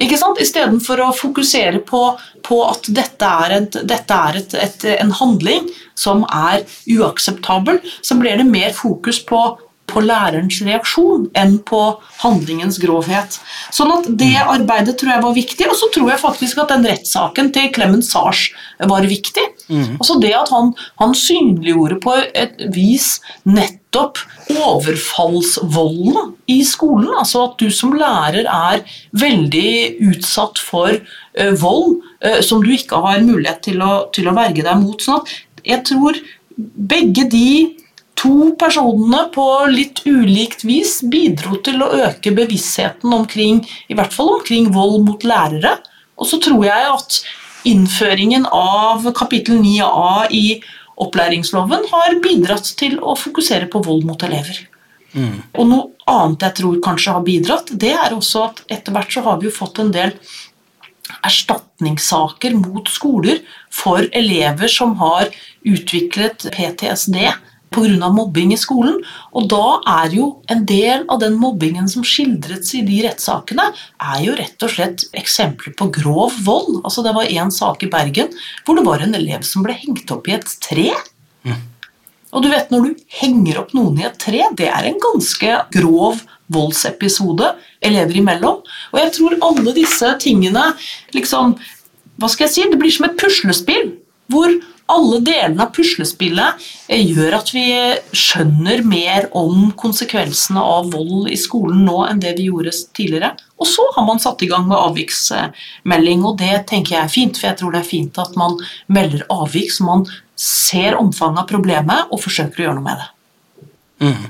Ikke 0.00 0.16
sant? 0.16 0.40
Istedenfor 0.40 1.00
å 1.04 1.12
fokusere 1.12 1.82
på, 1.84 2.00
på 2.42 2.60
at 2.64 2.88
dette 2.88 3.26
er, 3.44 3.56
et, 3.58 3.76
dette 3.84 4.14
er 4.14 4.38
et, 4.40 4.54
et, 4.54 4.84
en 4.96 5.12
handling 5.12 5.68
som 5.94 6.24
er 6.24 6.64
uakseptabel, 6.88 7.82
så 8.00 8.16
blir 8.16 8.40
det 8.40 8.48
mer 8.48 8.72
fokus 8.72 9.20
på 9.20 9.42
på 9.90 10.02
lærerens 10.04 10.60
reaksjon 10.66 11.28
enn 11.38 11.58
på 11.66 11.80
handlingens 12.22 12.78
grovhet. 12.82 13.38
Sånn 13.74 13.92
at 13.94 14.08
Det 14.20 14.32
mm. 14.36 14.50
arbeidet 14.56 14.96
tror 15.00 15.14
jeg 15.14 15.24
var 15.24 15.36
viktig, 15.36 15.68
og 15.68 15.76
så 15.78 15.90
tror 15.94 16.12
jeg 16.12 16.22
faktisk 16.22 16.62
at 16.62 16.72
den 16.74 16.86
rettssaken 16.88 17.50
til 17.54 17.70
Clemens 17.74 18.10
Sars 18.12 18.48
var 18.90 19.06
viktig. 19.08 19.46
Mm. 19.68 19.96
Altså 19.98 20.18
Det 20.22 20.32
at 20.36 20.52
han, 20.54 20.72
han, 21.02 21.14
synliggjorde 21.20 22.00
på 22.02 22.14
et 22.34 22.62
vis 22.74 23.20
nettopp 23.44 24.18
overfallsvolden 24.50 26.34
i 26.50 26.60
skolen. 26.66 27.10
Altså 27.18 27.44
at 27.48 27.58
du 27.60 27.68
som 27.74 27.94
lærer 27.98 28.46
er 28.46 28.84
veldig 29.12 29.72
utsatt 30.10 30.62
for 30.62 30.96
uh, 30.96 31.54
vold 31.60 32.00
uh, 32.24 32.40
som 32.46 32.64
du 32.64 32.72
ikke 32.74 33.02
har 33.04 33.22
mulighet 33.26 33.62
til 33.70 33.82
å, 33.84 34.06
til 34.14 34.30
å 34.30 34.36
verge 34.38 34.66
deg 34.66 34.82
mot. 34.82 35.02
Sånn 35.02 35.22
at 35.22 35.36
jeg 35.66 35.84
tror 35.90 36.18
begge 36.58 37.26
de 37.30 37.50
to 38.20 38.52
personene 38.60 39.24
på 39.34 39.46
litt 39.72 40.02
ulikt 40.04 40.64
vis 40.68 40.98
bidro 41.12 41.60
til 41.64 41.80
å 41.82 41.92
øke 42.08 42.34
bevisstheten 42.36 43.12
omkring 43.16 43.62
i 43.88 43.96
hvert 43.96 44.12
fall 44.14 44.34
omkring 44.36 44.68
vold 44.74 45.06
mot 45.06 45.24
lærere. 45.24 45.78
Og 46.20 46.28
så 46.28 46.40
tror 46.42 46.66
jeg 46.66 46.90
at 46.90 47.20
innføringen 47.68 48.44
av 48.52 49.08
kapittel 49.16 49.60
9a 49.62 50.28
i 50.36 50.60
opplæringsloven 51.00 51.86
har 51.92 52.18
bidratt 52.24 52.74
til 52.80 52.98
å 53.00 53.16
fokusere 53.16 53.70
på 53.72 53.80
vold 53.86 54.04
mot 54.08 54.20
elever. 54.26 54.66
Mm. 55.16 55.40
Og 55.58 55.66
noe 55.66 56.10
annet 56.10 56.44
jeg 56.46 56.58
tror 56.60 56.78
kanskje 56.84 57.16
har 57.16 57.26
bidratt, 57.26 57.72
det 57.72 57.94
er 57.96 58.14
også 58.14 58.44
at 58.50 58.62
etter 58.70 58.94
hvert 58.94 59.12
så 59.16 59.24
har 59.24 59.40
vi 59.40 59.48
jo 59.48 59.56
fått 59.56 59.80
en 59.82 59.92
del 59.94 60.12
erstatningssaker 61.26 62.54
mot 62.54 62.86
skoler 62.88 63.40
for 63.74 64.04
elever 64.16 64.70
som 64.70 64.94
har 65.00 65.32
utviklet 65.66 66.46
PTSD 66.54 67.16
pga. 67.70 68.10
mobbing 68.10 68.52
i 68.52 68.58
skolen. 68.58 68.98
Og 69.32 69.48
da 69.50 69.80
er 70.02 70.16
jo 70.16 70.42
en 70.50 70.64
del 70.66 71.04
av 71.08 71.20
den 71.22 71.38
mobbingen 71.40 71.88
som 71.88 72.04
skildres 72.06 72.74
i 72.74 72.82
de 72.86 73.02
rettssakene, 73.06 73.70
er 74.00 74.24
jo 74.24 74.36
rett 74.38 74.66
og 74.66 74.74
slett 74.74 75.06
eksempler 75.12 75.76
på 75.78 75.90
grov 76.00 76.34
vold. 76.44 76.82
Altså 76.84 77.02
Det 77.02 77.14
var 77.14 77.30
en 77.30 77.50
sak 77.50 77.82
i 77.82 77.90
Bergen 77.90 78.34
hvor 78.64 78.76
det 78.76 78.86
var 78.86 79.02
en 79.02 79.14
elev 79.14 79.42
som 79.46 79.62
ble 79.66 79.76
hengt 79.78 80.10
opp 80.10 80.28
i 80.28 80.36
et 80.38 80.56
tre. 80.60 80.90
Og 82.30 82.44
du 82.44 82.50
vet, 82.50 82.70
når 82.70 82.84
du 82.84 83.06
henger 83.20 83.58
opp 83.58 83.72
noen 83.74 83.98
i 83.98 84.06
et 84.06 84.18
tre, 84.22 84.44
det 84.54 84.68
er 84.70 84.86
en 84.86 85.00
ganske 85.02 85.56
grov 85.74 86.20
voldsepisode 86.50 87.48
elever 87.82 88.20
imellom. 88.20 88.60
Og 88.92 88.98
jeg 89.00 89.14
tror 89.16 89.38
alle 89.46 89.74
disse 89.76 90.14
tingene 90.22 90.72
liksom 91.16 91.58
Hva 92.20 92.28
skal 92.28 92.46
jeg 92.46 92.52
si? 92.52 92.64
Det 92.68 92.76
blir 92.76 92.92
som 92.92 93.06
et 93.08 93.16
puslespill. 93.16 93.94
Hvor 94.28 94.52
alle 94.90 95.20
delene 95.24 95.64
av 95.64 95.72
puslespillet 95.76 96.64
eh, 96.90 97.02
gjør 97.02 97.36
at 97.40 97.52
vi 97.54 97.66
skjønner 98.16 98.82
mer 98.86 99.28
om 99.36 99.70
konsekvensene 99.78 100.62
av 100.62 100.90
vold 100.94 101.30
i 101.30 101.38
skolen 101.40 101.84
nå 101.86 102.02
enn 102.08 102.22
det 102.22 102.34
vi 102.38 102.48
gjorde 102.48 102.74
tidligere. 102.96 103.34
Og 103.60 103.68
så 103.68 103.84
har 103.96 104.06
man 104.08 104.22
satt 104.22 104.42
i 104.42 104.48
gang 104.50 104.66
med 104.68 104.78
avviksmelding, 104.78 106.24
og 106.24 106.40
det 106.40 106.64
tenker 106.70 106.96
jeg 106.96 107.04
er 107.04 107.12
fint. 107.12 107.38
For 107.38 107.50
jeg 107.50 107.60
tror 107.60 107.76
det 107.76 107.82
er 107.82 107.90
fint 107.90 108.20
at 108.22 108.36
man 108.40 108.58
melder 108.88 109.26
avvik 109.30 109.72
så 109.74 109.86
man 109.86 110.04
ser 110.40 110.96
omfanget 110.96 111.44
av 111.44 111.48
problemet 111.50 112.12
og 112.12 112.22
forsøker 112.22 112.62
å 112.62 112.68
gjøre 112.68 112.78
noe 112.78 112.86
med 112.86 113.00
det. 113.02 113.10
Mm. 114.00 114.28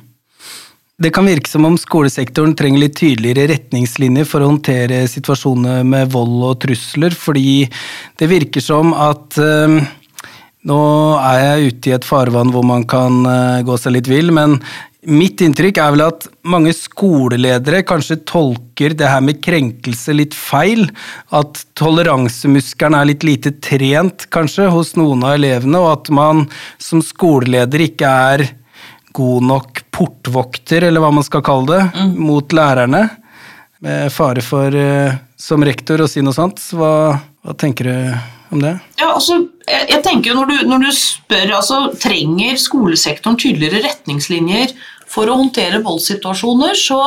Det 1.00 1.12
kan 1.16 1.24
virke 1.24 1.48
som 1.48 1.64
om 1.64 1.78
skolesektoren 1.80 2.52
trenger 2.58 2.82
litt 2.82 2.98
tydeligere 2.98 3.54
retningslinjer 3.54 4.26
for 4.28 4.44
å 4.44 4.50
håndtere 4.50 4.98
situasjoner 5.08 5.86
med 5.88 6.10
vold 6.12 6.42
og 6.44 6.58
trusler, 6.60 7.14
fordi 7.16 7.62
det 8.20 8.28
virker 8.28 8.60
som 8.60 8.92
at 8.92 9.38
øh, 9.40 9.78
nå 10.68 10.82
er 11.16 11.40
jeg 11.40 11.72
ute 11.72 11.90
i 11.90 11.96
et 11.96 12.06
farvann 12.06 12.52
hvor 12.52 12.64
man 12.66 12.84
kan 12.88 13.22
øh, 13.24 13.62
gå 13.64 13.76
seg 13.80 13.96
litt 13.96 14.10
vill, 14.10 14.32
men 14.36 14.58
mitt 15.08 15.40
inntrykk 15.40 15.78
er 15.80 15.94
vel 15.94 16.02
at 16.04 16.26
mange 16.44 16.74
skoleledere 16.76 17.80
kanskje 17.88 18.18
tolker 18.28 18.92
det 18.96 19.08
her 19.08 19.22
med 19.24 19.40
krenkelse 19.40 20.12
litt 20.16 20.36
feil. 20.36 20.90
At 21.32 21.62
toleransemuskelen 21.80 22.98
er 22.98 23.08
litt 23.08 23.24
lite 23.24 23.54
trent, 23.64 24.26
kanskje, 24.34 24.68
hos 24.72 24.92
noen 25.00 25.24
av 25.24 25.38
elevene, 25.38 25.80
og 25.80 25.94
at 25.94 26.12
man 26.12 26.44
som 26.82 27.00
skoleleder 27.04 27.86
ikke 27.86 28.10
er 28.34 28.44
god 29.16 29.46
nok 29.48 29.80
portvokter, 29.94 30.84
eller 30.86 31.02
hva 31.02 31.10
man 31.14 31.26
skal 31.26 31.44
kalle 31.46 31.72
det, 31.72 31.80
mm. 31.96 32.12
mot 32.20 32.52
lærerne. 32.54 33.06
Med 33.80 34.12
fare 34.12 34.44
for, 34.44 34.74
uh, 34.76 35.16
som 35.40 35.64
rektor, 35.64 36.04
å 36.04 36.10
si 36.10 36.20
noe 36.24 36.36
sånt. 36.36 36.60
Hva, 36.76 37.16
hva, 37.40 37.56
tenker 37.56 37.88
du 37.88 37.96
om 38.50 38.62
det? 38.62 38.74
Ja, 39.00 39.12
altså, 39.14 39.38
jeg, 39.66 39.88
jeg 39.92 40.02
tenker 40.06 40.32
jo 40.32 40.38
når 40.40 40.50
du, 40.50 40.56
når 40.70 40.86
du 40.86 40.90
spør 40.96 41.54
altså, 41.60 41.80
Trenger 42.00 42.58
skolesektoren 42.60 43.38
tydeligere 43.40 43.84
retningslinjer 43.86 44.74
for 45.10 45.30
å 45.30 45.38
håndtere 45.40 45.82
voldssituasjoner, 45.84 46.76
så 46.78 47.00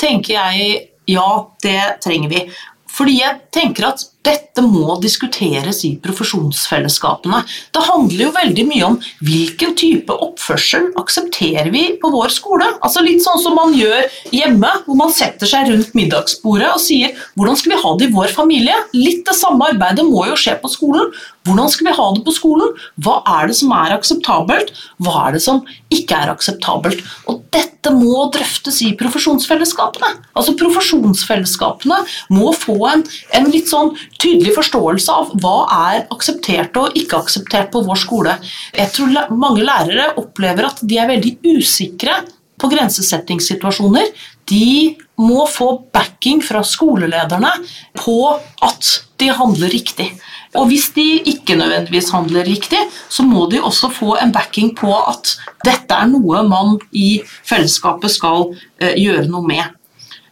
tenker 0.00 0.36
jeg 0.36 0.70
ja, 1.10 1.28
det 1.64 2.02
trenger 2.04 2.30
vi. 2.30 2.44
Fordi 2.90 3.16
jeg 3.20 3.40
tenker 3.54 3.88
at 3.88 4.04
dette 4.26 4.60
må 4.64 4.98
diskuteres 5.00 5.80
i 5.88 5.94
profesjonsfellesskapene. 6.02 7.40
Det 7.72 7.84
handler 7.86 8.26
jo 8.26 8.32
veldig 8.34 8.64
mye 8.68 8.88
om 8.90 8.98
hvilken 9.24 9.72
type 9.80 10.12
oppførsel 10.12 10.90
aksepterer 11.00 11.70
vi 11.72 11.86
på 12.02 12.10
vår 12.12 12.34
skole. 12.34 12.68
Altså 12.84 13.04
Litt 13.06 13.24
sånn 13.24 13.40
som 13.40 13.56
man 13.56 13.72
gjør 13.76 14.04
hjemme, 14.36 14.70
hvor 14.84 14.98
man 14.98 15.14
setter 15.16 15.48
seg 15.48 15.70
rundt 15.70 15.96
middagsbordet 15.96 16.68
og 16.68 16.82
sier 16.84 17.16
'hvordan 17.34 17.56
skal 17.56 17.72
vi 17.72 17.82
ha 17.82 17.96
det 17.96 18.08
i 18.08 18.12
vår 18.12 18.28
familie'? 18.36 18.84
Litt 18.92 19.24
det 19.24 19.36
samme 19.36 19.72
arbeidet 19.72 20.04
må 20.04 20.26
jo 20.28 20.36
skje 20.36 20.60
på 20.60 20.68
skolen. 20.68 21.08
Hvordan 21.48 21.70
skal 21.72 21.86
vi 21.88 21.96
ha 21.96 22.06
det 22.14 22.24
på 22.26 22.34
skolen? 22.36 22.74
Hva 23.00 23.22
er 23.40 23.48
det 23.48 23.56
som 23.56 23.72
er 23.72 23.94
akseptabelt? 23.96 24.72
Hva 25.00 25.28
er 25.28 25.32
det 25.32 25.42
som 25.42 25.62
ikke 25.88 26.18
er 26.18 26.32
akseptabelt? 26.34 27.00
Og 27.32 27.40
dette 27.54 27.92
må 27.94 28.26
drøftes 28.34 28.82
i 28.84 28.92
profesjonsfellesskapene. 29.00 30.12
Altså 30.36 30.52
Profesjonsfellesskapene 30.60 32.02
må 32.36 32.52
få 32.52 32.76
en, 32.90 33.06
en 33.32 33.48
litt 33.48 33.72
sånn 33.72 33.94
tydelig 34.20 34.54
forståelse 34.56 35.14
av 35.14 35.30
hva 35.42 35.56
er 35.92 36.02
akseptert 36.14 36.76
og 36.80 36.98
ikke 36.98 37.22
akseptert 37.22 37.70
på 37.72 37.84
vår 37.86 38.00
skole. 38.02 38.36
Jeg 38.76 38.92
tror 38.96 39.32
mange 39.32 39.64
lærere 39.66 40.12
opplever 40.20 40.68
at 40.68 40.82
de 40.84 41.00
er 41.00 41.10
veldig 41.10 41.36
usikre 41.56 42.20
på 42.60 42.68
grensesettingssituasjoner. 42.68 44.10
De 44.50 44.96
må 45.20 45.44
få 45.48 45.70
backing 45.94 46.42
fra 46.44 46.62
skolelederne 46.66 47.52
på 47.98 48.18
at 48.64 48.90
de 49.20 49.30
handler 49.36 49.72
riktig. 49.72 50.10
Og 50.58 50.66
hvis 50.70 50.88
de 50.96 51.06
ikke 51.30 51.56
nødvendigvis 51.58 52.10
handler 52.10 52.48
riktig, 52.48 52.80
så 53.08 53.22
må 53.22 53.46
de 53.50 53.60
også 53.62 53.90
få 53.94 54.16
en 54.20 54.32
backing 54.34 54.72
på 54.76 54.90
at 54.98 55.36
dette 55.64 55.94
er 55.94 56.10
noe 56.10 56.42
man 56.48 56.78
i 56.90 57.20
fellesskapet 57.46 58.12
skal 58.16 58.50
uh, 58.50 58.94
gjøre 58.96 59.28
noe 59.30 59.46
med. 59.46 59.76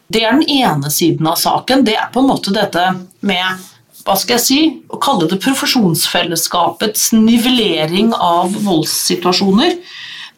Det 0.08 0.24
er 0.24 0.38
den 0.38 0.48
ene 0.48 0.90
siden 0.90 1.28
av 1.28 1.36
saken. 1.36 1.84
Det 1.84 1.94
er 2.00 2.08
på 2.12 2.22
en 2.22 2.30
måte 2.30 2.54
dette 2.54 2.84
med 3.20 3.67
hva 4.08 4.14
skal 4.16 4.38
jeg 4.38 4.44
si, 4.46 4.60
å 4.88 4.96
kalle 5.04 5.26
det 5.28 5.36
profesjonsfellesskapets 5.44 7.10
nivellering 7.12 8.14
av 8.16 8.54
voldssituasjoner. 8.64 9.74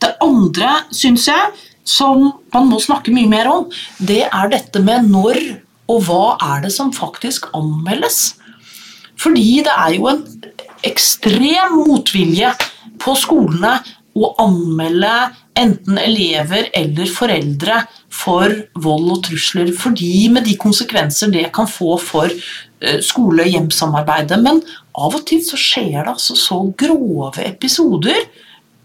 Det 0.02 0.10
andre, 0.24 0.72
syns 0.90 1.28
jeg, 1.30 1.52
som 1.86 2.32
man 2.50 2.66
må 2.66 2.80
snakke 2.82 3.14
mye 3.14 3.30
mer 3.30 3.46
om, 3.50 3.68
det 4.02 4.24
er 4.26 4.50
dette 4.50 4.82
med 4.82 5.06
når 5.12 5.38
og 5.90 6.02
hva 6.06 6.24
er 6.54 6.64
det 6.64 6.72
som 6.74 6.90
faktisk 6.94 7.46
anmeldes. 7.54 8.34
Fordi 9.20 9.62
det 9.66 9.74
er 9.74 9.94
jo 9.96 10.08
en 10.10 10.24
ekstrem 10.86 11.78
motvilje 11.84 12.50
på 13.02 13.14
skolene 13.18 13.76
å 14.18 14.32
anmelde 14.42 15.12
enten 15.60 15.98
elever 16.00 16.70
eller 16.74 17.10
foreldre 17.10 17.84
for 18.10 18.54
vold 18.82 19.12
og 19.14 19.22
trusler. 19.28 19.70
Fordi 19.76 20.26
med 20.32 20.46
de 20.48 20.56
konsekvenser 20.58 21.30
det 21.34 21.46
kan 21.54 21.70
få 21.70 21.94
for 22.02 22.34
skole-hjem-samarbeidet. 22.80 24.38
Men 24.42 24.62
av 24.96 25.16
og 25.16 25.24
til 25.28 25.42
så 25.44 25.58
skjer 25.60 26.00
det 26.00 26.14
altså 26.14 26.36
så 26.38 26.60
grove 26.80 27.44
episoder 27.44 28.26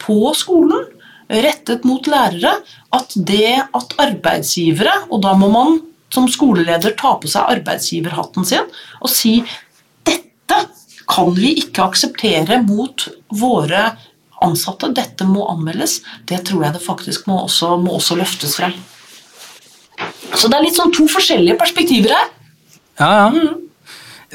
på 0.01 0.19
skolen 0.37 0.85
rettet 1.31 1.85
mot 1.87 2.05
lærere 2.09 2.59
at 2.93 3.15
det 3.15 3.57
at 3.57 3.95
arbeidsgivere, 4.01 5.07
og 5.09 5.23
da 5.25 5.33
må 5.37 5.49
man 5.49 5.79
som 6.13 6.27
skoleleder 6.29 6.93
ta 6.99 7.15
på 7.19 7.29
seg 7.31 7.49
arbeidsgiverhatten 7.57 8.45
sin 8.47 8.67
og 9.01 9.09
si 9.11 9.39
dette 10.05 10.59
kan 11.09 11.31
vi 11.35 11.55
ikke 11.61 11.85
akseptere 11.85 12.61
mot 12.65 13.07
våre 13.33 13.89
ansatte. 14.45 14.91
Dette 14.93 15.25
må 15.27 15.45
anmeldes. 15.49 15.99
Det 16.27 16.41
tror 16.47 16.65
jeg 16.65 16.75
det 16.75 16.83
faktisk 16.83 17.27
må 17.29 17.39
også, 17.45 17.75
må 17.81 17.95
også 17.97 18.17
løftes 18.19 18.57
frem. 18.59 18.73
Så 20.35 20.49
det 20.49 20.57
er 20.57 20.65
litt 20.65 20.77
sånn 20.77 20.93
to 20.95 21.05
forskjellige 21.09 21.57
perspektiver 21.59 22.15
her. 22.15 22.33
Ja, 22.99 23.11
ja. 23.19 23.29
Mm. 23.31 23.64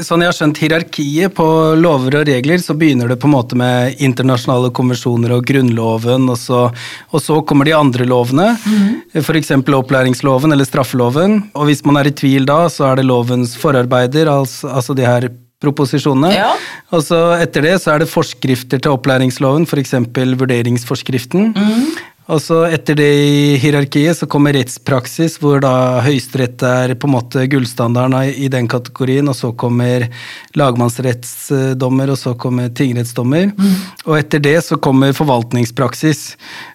Sånn 0.05 0.25
jeg 0.25 0.31
har 0.31 0.37
skjønt 0.37 0.61
hierarkiet 0.63 1.35
på 1.37 1.47
lover 1.81 2.21
og 2.21 2.29
regler, 2.29 2.61
så 2.63 2.77
begynner 2.79 3.11
det 3.11 3.19
på 3.21 3.29
en 3.29 3.35
måte 3.35 3.59
med 3.59 4.01
internasjonale 4.03 4.73
konvensjoner 4.77 5.35
og 5.37 5.45
Grunnloven, 5.49 6.29
og 6.33 6.39
så, 6.41 6.63
og 7.11 7.25
så 7.25 7.41
kommer 7.47 7.69
de 7.69 7.77
andre 7.77 8.07
lovene. 8.09 8.53
Mm. 8.65 9.21
F.eks. 9.21 9.53
opplæringsloven 9.81 10.55
eller 10.55 10.69
straffeloven. 10.69 11.39
Og 11.55 11.71
hvis 11.71 11.85
man 11.87 12.01
er 12.01 12.11
i 12.11 12.17
tvil 12.17 12.49
da, 12.49 12.65
så 12.73 12.91
er 12.91 13.01
det 13.01 13.09
lovens 13.11 13.55
forarbeider, 13.61 14.31
altså, 14.33 14.73
altså 14.73 14.97
de 14.97 15.07
her 15.07 15.31
proposisjonene. 15.61 16.33
Ja. 16.33 16.53
Og 16.95 17.05
så 17.05 17.19
etter 17.37 17.67
det 17.67 17.75
så 17.83 17.95
er 17.95 18.03
det 18.03 18.11
forskrifter 18.11 18.81
til 18.81 18.95
opplæringsloven, 18.97 19.67
f.eks. 19.69 19.95
vurderingsforskriften. 20.41 21.53
Mm. 21.53 21.91
Og 22.31 22.39
så 22.43 22.61
etter 22.71 22.99
det 22.99 23.09
i 23.11 23.39
hierarkiet 23.59 24.19
så 24.21 24.29
kommer 24.31 24.55
rettspraksis, 24.55 25.39
hvor 25.43 25.59
da 25.63 26.01
Høyesterett 26.05 26.63
er 26.67 26.95
på 26.95 27.09
en 27.09 27.15
måte 27.17 27.47
gullstandarden 27.51 28.35
i 28.39 28.47
den 28.53 28.69
kategorien, 28.71 29.27
og 29.31 29.37
så 29.39 29.51
kommer 29.59 30.07
lagmannsrettsdommer, 30.59 32.13
og 32.13 32.21
så 32.21 32.35
kommer 32.39 32.71
tingrettsdommer. 32.71 33.51
Mm. 33.51 33.73
Og 34.07 34.19
etter 34.21 34.43
det 34.45 34.57
så 34.67 34.79
kommer 34.83 35.17
forvaltningspraksis. 35.17 36.23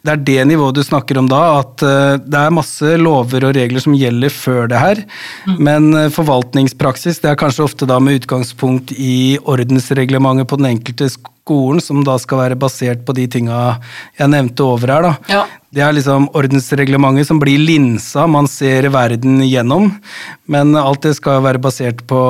Det 0.03 0.15
er 0.15 0.25
det 0.27 0.39
nivået 0.51 0.75
du 0.75 0.83
snakker 0.83 1.21
om 1.21 1.29
da, 1.31 1.43
at 1.61 1.85
uh, 1.85 2.15
det 2.19 2.41
er 2.41 2.55
masse 2.55 2.95
lover 2.99 3.47
og 3.47 3.55
regler 3.55 3.83
som 3.83 3.95
gjelder 3.95 4.33
før 4.33 4.67
det 4.71 4.81
her, 4.81 5.05
mm. 5.47 5.55
men 5.63 5.87
uh, 5.95 6.09
forvaltningspraksis 6.13 7.21
det 7.23 7.31
er 7.31 7.39
kanskje 7.39 7.63
ofte 7.69 7.87
da 7.89 8.01
med 8.03 8.19
utgangspunkt 8.19 8.91
i 8.97 9.37
ordensreglementet 9.43 10.51
på 10.51 10.59
den 10.59 10.73
enkelte 10.75 11.09
skole 11.13 11.34
skolen, 11.45 11.81
som 11.81 12.01
da 12.05 12.17
skal 12.21 12.41
være 12.41 12.57
basert 12.57 13.05
på 13.05 13.13
de 13.13 13.27
tinga 13.29 13.77
jeg 14.17 14.31
nevnte 14.33 14.65
over 14.65 14.91
her. 14.95 15.05
da. 15.05 15.13
Ja. 15.29 15.43
Det 15.75 15.83
er 15.83 15.93
liksom 15.93 16.29
ordensreglementet 16.33 17.27
som 17.27 17.39
blir 17.41 17.61
linsa 17.61 18.25
man 18.27 18.47
ser 18.49 18.89
verden 18.89 19.43
gjennom, 19.45 19.91
men 20.47 20.75
alt 20.79 21.05
det 21.05 21.15
skal 21.19 21.43
være 21.45 21.61
basert 21.61 22.05
på, 22.09 22.21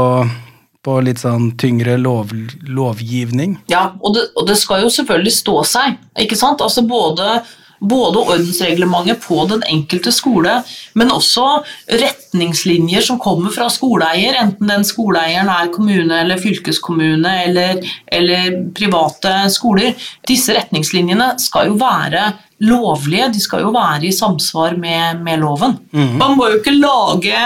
på 0.84 0.98
litt 1.06 1.22
sånn 1.22 1.54
tyngre 1.62 1.96
lov, 2.02 2.34
lovgivning. 2.68 3.60
Ja, 3.72 3.94
og 4.02 4.18
det, 4.18 4.28
og 4.36 4.50
det, 4.50 4.58
skal 4.60 4.84
jo 4.84 4.92
selvfølgelig 4.92 5.36
stå 5.38 5.60
seg, 5.70 6.00
ikke 6.26 6.40
sant? 6.40 6.64
Altså 6.66 6.84
både 6.84 7.40
både 7.80 8.24
ordensreglementet 8.24 9.22
på 9.26 9.42
den 9.50 9.64
enkelte 9.68 10.12
skole, 10.16 10.60
men 10.94 11.12
også 11.14 11.46
retningslinjer 11.92 13.04
som 13.06 13.20
kommer 13.22 13.54
fra 13.56 13.68
skoleeier, 13.74 14.38
enten 14.42 14.72
den 14.72 14.86
skoleeieren 14.88 15.52
er 15.52 15.72
kommune 15.74 16.22
eller 16.24 16.42
fylkeskommune 16.42 17.32
eller, 17.46 17.82
eller 18.08 18.60
private 18.76 19.36
skoler. 19.54 19.96
Disse 20.28 20.56
retningslinjene 20.56 21.34
skal 21.42 21.72
jo 21.72 21.80
være 21.82 22.32
lovlige, 22.66 23.32
de 23.34 23.42
skal 23.44 23.66
jo 23.66 23.74
være 23.76 24.08
i 24.08 24.14
samsvar 24.16 24.78
med, 24.80 25.20
med 25.26 25.42
loven. 25.44 25.76
Man 26.22 26.38
må 26.38 26.48
jo 26.50 26.62
ikke 26.62 26.78
lage 26.78 27.42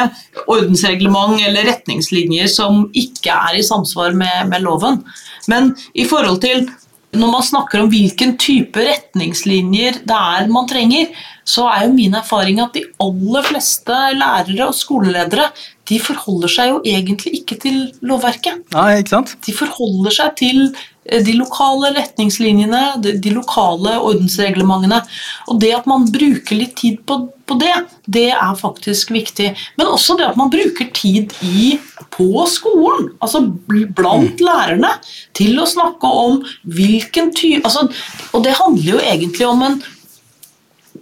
ordensreglement 0.46 1.42
eller 1.42 1.72
retningslinjer 1.72 2.52
som 2.52 2.86
ikke 2.94 3.34
er 3.34 3.58
i 3.58 3.66
samsvar 3.66 4.14
med, 4.14 4.52
med 4.52 4.62
loven. 4.66 5.02
Men 5.50 5.74
i 5.98 6.06
forhold 6.06 6.42
til 6.44 6.70
når 7.18 7.32
man 7.34 7.46
snakker 7.46 7.82
om 7.82 7.90
hvilken 7.90 8.36
type 8.38 8.84
retningslinjer 8.86 10.04
det 10.08 10.18
er 10.18 10.50
man 10.52 10.68
trenger, 10.70 11.10
så 11.48 11.66
er 11.72 11.88
jo 11.88 11.96
min 11.96 12.14
erfaring 12.18 12.62
at 12.62 12.76
de 12.78 12.84
aller 13.02 13.48
fleste 13.48 13.96
lærere 14.20 14.68
og 14.68 14.78
skoleledere 14.78 15.48
de 15.90 15.98
forholder 16.04 16.54
seg 16.54 16.70
jo 16.70 16.82
egentlig 16.86 17.40
ikke 17.40 17.58
til 17.64 17.80
lovverket. 18.06 18.62
Nei, 18.76 19.00
ikke 19.02 19.16
sant? 19.16 19.34
De 19.46 19.56
forholder 19.58 20.14
seg 20.20 20.36
til 20.38 20.62
de 21.10 21.34
lokale 21.38 21.92
retningslinjene, 21.96 22.82
de, 23.04 23.16
de 23.22 23.34
lokale 23.34 23.98
ordensreglementene. 23.98 25.02
Og 25.50 25.60
det 25.62 25.74
at 25.78 25.90
man 25.90 26.08
bruker 26.12 26.58
litt 26.60 26.76
tid 26.80 27.00
på, 27.10 27.20
på 27.50 27.58
det, 27.62 27.74
det 28.06 28.28
er 28.36 28.58
faktisk 28.60 29.14
viktig. 29.16 29.52
Men 29.80 29.92
også 29.92 30.18
det 30.20 30.28
at 30.30 30.40
man 30.40 30.52
bruker 30.54 30.92
tid 30.96 31.34
i, 31.46 31.78
på 32.14 32.46
skolen, 32.52 33.12
altså 33.24 33.44
bl- 33.46 33.90
blant 33.96 34.42
lærerne, 34.44 34.96
til 35.38 35.60
å 35.62 35.70
snakke 35.70 36.10
om 36.26 36.44
hvilken 36.64 37.34
type 37.38 37.66
altså, 37.66 37.88
Og 38.34 38.44
det 38.46 38.58
handler 38.58 38.96
jo 38.96 39.02
egentlig 39.14 39.48
om 39.48 39.66
en 39.66 39.82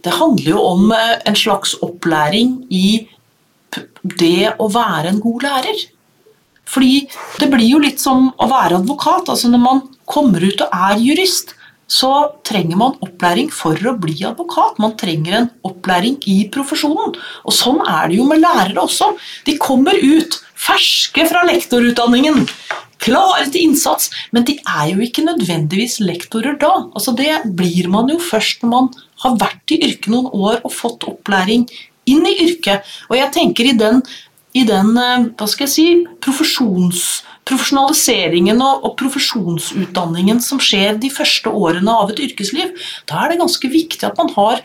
det 0.05 0.13
handler 0.13 0.51
jo 0.51 0.61
om 0.61 0.91
eh, 0.93 1.15
en 1.25 1.35
slags 1.35 1.73
opplæring 1.83 2.59
i 2.71 3.07
det 4.19 4.53
å 4.61 4.67
være 4.71 5.11
en 5.11 5.21
god 5.23 5.45
lærer. 5.47 5.85
Fordi 6.67 7.07
det 7.39 7.49
blir 7.51 7.67
jo 7.67 7.83
litt 7.83 8.01
som 8.03 8.31
å 8.37 8.49
være 8.51 8.81
advokat. 8.81 9.29
altså 9.29 9.51
Når 9.51 9.63
man 9.63 9.85
kommer 10.05 10.43
ut 10.43 10.65
og 10.65 10.73
er 10.73 10.99
jurist, 11.03 11.53
så 11.87 12.11
trenger 12.43 12.79
man 12.79 12.97
opplæring 13.03 13.47
for 13.53 13.79
å 13.87 13.95
bli 13.95 14.17
advokat. 14.27 14.79
Man 14.83 14.97
trenger 14.99 15.37
en 15.37 15.49
opplæring 15.67 16.17
i 16.27 16.41
profesjonen. 16.51 17.15
Og 17.47 17.55
sånn 17.55 17.79
er 17.87 18.11
det 18.11 18.19
jo 18.19 18.27
med 18.27 18.43
lærere 18.43 18.83
også. 18.83 19.13
De 19.47 19.55
kommer 19.61 19.95
ut 19.95 20.41
ferske 20.57 21.27
fra 21.29 21.45
lektorutdanningen. 21.47 22.43
Klare 22.97 23.45
til 23.53 23.69
innsats, 23.69 24.09
men 24.33 24.43
de 24.43 24.57
er 24.57 24.87
jo 24.91 25.03
ikke 25.05 25.23
nødvendigvis 25.23 25.99
lektorer 26.03 26.57
da. 26.59 26.73
Altså 26.97 27.13
Det 27.15 27.29
blir 27.55 27.87
man 27.93 28.09
jo 28.11 28.17
først 28.19 28.65
når 28.65 28.73
man 28.73 28.89
har 29.23 29.37
vært 29.39 29.75
i 29.75 29.81
yrket 29.85 30.09
noen 30.11 30.31
år 30.33 30.59
og 30.63 30.73
fått 30.73 31.05
opplæring 31.07 31.67
inn 32.07 32.25
i 32.27 32.35
yrket. 32.47 32.83
Og 33.11 33.19
jeg 33.19 33.31
tenker 33.35 33.69
i 33.69 33.77
den, 33.77 34.01
i 34.57 34.63
den 34.67 34.89
eh, 34.97 35.27
hva 35.37 35.47
skal 35.49 35.67
jeg 35.67 35.73
si, 35.73 35.87
profesjonaliseringen 37.47 38.59
og, 38.63 38.85
og 38.87 38.95
profesjonsutdanningen 38.99 40.39
som 40.43 40.59
skjer 40.63 40.97
de 41.01 41.09
første 41.13 41.49
årene 41.49 41.91
av 41.93 42.11
et 42.13 42.23
yrkesliv, 42.29 42.73
da 43.09 43.13
er 43.23 43.27
det 43.33 43.41
ganske 43.43 43.67
viktig 43.73 44.05
at 44.07 44.17
man 44.19 44.31
har 44.35 44.55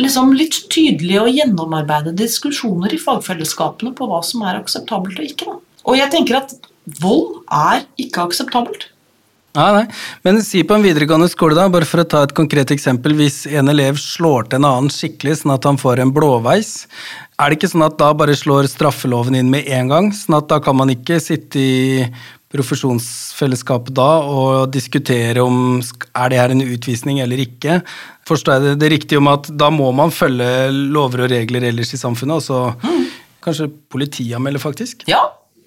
liksom 0.00 0.32
litt 0.34 0.56
tydelige 0.72 1.22
og 1.22 1.30
gjennomarbeidede 1.36 2.16
diskusjoner 2.24 2.94
i 2.94 3.02
fagfellesskapene 3.02 3.94
på 3.96 4.08
hva 4.10 4.20
som 4.26 4.42
er 4.46 4.58
akseptabelt 4.58 5.20
og 5.20 5.28
ikke. 5.28 5.44
Da. 5.50 5.54
Og 5.84 6.00
jeg 6.00 6.10
tenker 6.14 6.40
at 6.40 6.56
vold 7.00 7.26
er 7.52 7.86
ikke 8.00 8.26
akseptabelt. 8.26 8.90
Nei, 9.54 9.68
nei. 9.70 9.84
Men 10.26 10.40
si 10.42 10.64
på 10.66 10.74
en 10.74 10.82
videregående 10.82 11.28
skole, 11.30 11.54
da, 11.54 11.68
bare 11.70 11.86
for 11.86 12.02
å 12.02 12.06
ta 12.10 12.24
et 12.26 12.34
konkret 12.34 12.72
eksempel. 12.74 13.14
Hvis 13.14 13.44
en 13.46 13.70
elev 13.70 14.00
slår 14.02 14.48
til 14.48 14.58
en 14.58 14.66
annen 14.66 14.90
skikkelig, 14.90 15.36
sånn 15.40 15.54
at 15.54 15.68
han 15.68 15.78
får 15.78 16.02
en 16.02 16.10
blåveis, 16.14 16.72
er 17.34 17.50
det 17.50 17.58
ikke 17.58 17.72
sånn 17.72 17.86
at 17.86 17.98
da 17.98 18.12
bare 18.16 18.36
slår 18.38 18.68
straffeloven 18.70 19.36
inn 19.38 19.50
med 19.50 19.68
en 19.74 19.90
gang? 19.90 20.10
Sånn 20.14 20.38
at 20.38 20.48
da 20.52 20.60
kan 20.62 20.76
man 20.78 20.92
ikke 20.92 21.18
sitte 21.22 21.58
i 21.58 22.04
profesjonsfellesskapet 22.54 23.94
da 23.96 24.10
og 24.30 24.68
diskutere 24.74 25.42
om 25.42 25.80
er 25.82 26.30
det 26.30 26.38
her 26.38 26.54
en 26.54 26.62
utvisning 26.62 27.18
eller 27.24 27.42
ikke. 27.42 27.80
Forstår 28.28 28.54
jeg 28.54 28.64
det, 28.64 28.74
det 28.84 28.92
riktig 28.92 29.18
om 29.18 29.30
at 29.32 29.50
da 29.50 29.72
må 29.74 29.90
man 29.96 30.14
følge 30.14 30.70
lover 30.70 31.24
og 31.26 31.34
regler 31.34 31.66
ellers 31.72 31.90
i 31.96 32.00
samfunnet, 32.00 32.38
og 32.38 32.44
så 32.46 33.02
kanskje 33.44 33.72
politianmelde, 33.92 34.62
faktisk? 34.62 35.02
Ja, 35.10 35.20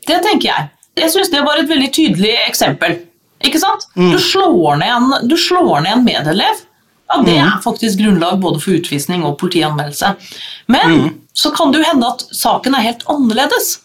det 0.08 0.22
tenker 0.26 0.50
jeg. 0.50 0.70
Jeg 0.98 1.14
syns 1.14 1.30
det 1.34 1.44
var 1.46 1.60
et 1.60 1.70
veldig 1.70 1.92
tydelig 1.94 2.34
eksempel. 2.48 2.98
Ikke 3.46 3.60
sant? 3.62 3.86
Du, 3.94 4.18
slår 4.22 4.80
ned 4.80 4.94
en, 4.96 5.12
du 5.30 5.36
slår 5.38 5.84
ned 5.86 6.00
en 6.00 6.08
medelev. 6.08 6.64
Ja, 7.08 7.22
Det 7.24 7.38
er 7.40 7.58
faktisk 7.64 8.00
grunnlag 8.02 8.40
både 8.44 8.60
for 8.60 8.76
utvisning 8.76 9.24
og 9.24 9.38
politianmeldelse. 9.40 10.16
Men 10.68 11.22
så 11.34 11.52
kan 11.56 11.72
det 11.72 11.80
jo 11.82 11.90
hende 11.92 12.08
at 12.08 12.26
saken 12.36 12.76
er 12.76 12.88
helt 12.90 13.06
annerledes. 13.08 13.78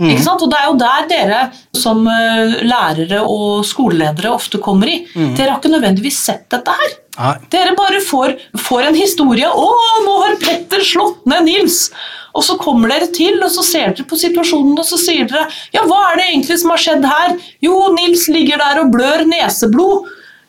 Ikke 0.00 0.24
sant? 0.24 0.42
Og 0.42 0.50
Det 0.50 0.58
er 0.58 0.66
jo 0.66 0.78
der 0.80 1.04
dere 1.10 1.40
som 1.76 2.06
eh, 2.10 2.56
lærere 2.66 3.20
og 3.22 3.62
skoleledere 3.68 4.32
ofte 4.34 4.58
kommer 4.58 4.90
i. 4.90 4.96
Dere 5.14 5.52
har 5.52 5.60
ikke 5.60 5.70
nødvendigvis 5.70 6.18
sett 6.24 6.48
dette 6.50 6.72
her. 6.74 6.96
Nei. 7.18 7.34
Dere 7.52 7.76
bare 7.78 8.00
får, 8.02 8.34
får 8.58 8.88
en 8.88 8.94
historie 8.98 9.46
'Å, 9.46 9.68
nå 10.02 10.14
har 10.24 10.34
Petter 10.42 10.82
slått 10.82 11.24
ned 11.30 11.46
Nils'. 11.46 11.92
Og 12.34 12.42
så 12.42 12.56
kommer 12.58 12.88
dere 12.90 13.06
til, 13.14 13.38
og 13.44 13.50
så 13.54 13.62
ser 13.62 13.92
dere 13.94 14.08
på 14.10 14.18
situasjonen, 14.18 14.74
og 14.76 14.84
så 14.84 14.98
sier 14.98 15.28
dere 15.30 15.46
'Ja, 15.72 15.84
hva 15.86 16.10
er 16.10 16.16
det 16.16 16.26
egentlig 16.32 16.58
som 16.58 16.70
har 16.70 16.78
skjedd 16.82 17.04
her?' 17.06 17.38
'Jo, 17.62 17.94
Nils 17.94 18.26
ligger 18.28 18.58
der 18.58 18.80
og 18.82 18.90
blør 18.90 19.22
neseblod'. 19.30 20.08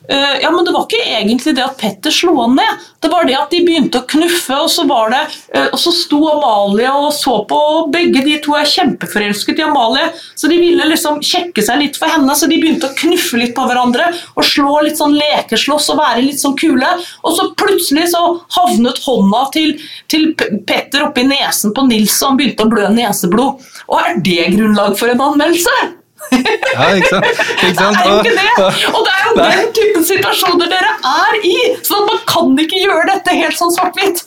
Eh, 0.10 0.42
ja, 0.42 0.52
men 0.52 0.66
det 0.66 0.72
var 0.72 0.86
ikke 0.86 1.18
egentlig 1.18 1.56
det 1.58 1.64
at 1.66 1.78
Petter 1.80 2.14
slo 2.14 2.36
han 2.42 2.56
ned. 2.58 2.84
Det 3.02 3.10
var 3.10 3.26
det 3.26 3.36
at 3.38 3.52
de 3.54 3.62
begynte 3.66 4.02
å 4.02 4.08
knuffe, 4.10 4.58
og 4.58 4.70
så 4.72 4.86
var 4.90 5.12
det 5.14 5.22
eh, 5.54 5.68
Og 5.72 5.80
så 5.82 5.92
sto 5.94 6.20
Amalie 6.30 6.92
og 6.92 7.12
så 7.14 7.38
på, 7.50 7.58
og 7.58 7.92
begge 7.94 8.24
de 8.26 8.38
to 8.44 8.56
er 8.58 8.70
kjempeforelsket 8.70 9.62
i 9.62 9.66
Amalie, 9.66 10.08
så 10.38 10.50
de 10.52 10.60
ville 10.62 10.90
liksom 10.90 11.22
kjekke 11.26 11.64
seg 11.66 11.82
litt 11.82 12.00
for 12.02 12.12
henne, 12.12 12.38
så 12.38 12.50
de 12.50 12.60
begynte 12.62 12.90
å 12.90 12.98
knuffe 12.98 13.42
litt 13.42 13.56
på 13.58 13.66
hverandre 13.68 14.12
og 14.36 14.46
slå 14.46 14.80
litt 14.86 15.00
sånn 15.02 15.18
lekeslåss 15.18 15.92
og 15.94 16.02
være 16.02 16.26
litt 16.28 16.42
sånn 16.42 16.58
kule. 16.60 16.92
Og 17.26 17.38
så 17.38 17.50
plutselig 17.58 18.10
så 18.14 18.24
havnet 18.60 19.02
hånda 19.06 19.46
til, 19.56 19.76
til 20.12 20.32
Petter 20.38 21.08
oppi 21.10 21.26
nesen 21.28 21.74
på 21.76 21.86
Nils, 21.90 22.18
og 22.22 22.34
han 22.34 22.42
begynte 22.42 22.66
å 22.66 22.74
blø 22.74 22.90
neseblod. 22.94 23.70
Og 23.90 24.02
er 24.02 24.20
det 24.26 24.50
grunnlag 24.56 24.98
for 25.00 25.12
en 25.12 25.30
anmeldelse? 25.30 26.05
Ja, 26.76 26.88
ikke 26.98 27.10
sant? 27.10 27.26
Ikke 27.64 27.76
sant? 27.80 27.98
Det 27.98 28.06
er 28.06 28.12
jo 28.12 28.20
ikke 28.20 28.36
det! 28.36 28.52
Og- 28.92 29.06
det 29.06 29.14
er 29.16 29.26
jo 29.28 29.34
Nei. 29.40 29.50
den 29.56 29.74
typen 29.78 30.04
situasjoner 30.10 30.72
dere 30.72 30.94
er 31.12 31.38
i! 31.48 31.56
Så 31.86 32.00
man 32.08 32.20
kan 32.30 32.56
ikke 32.66 32.82
gjøre 32.84 33.06
dette 33.14 33.36
helt 33.42 33.58
sånn 33.60 33.74
svart-hvitt. 33.78 34.24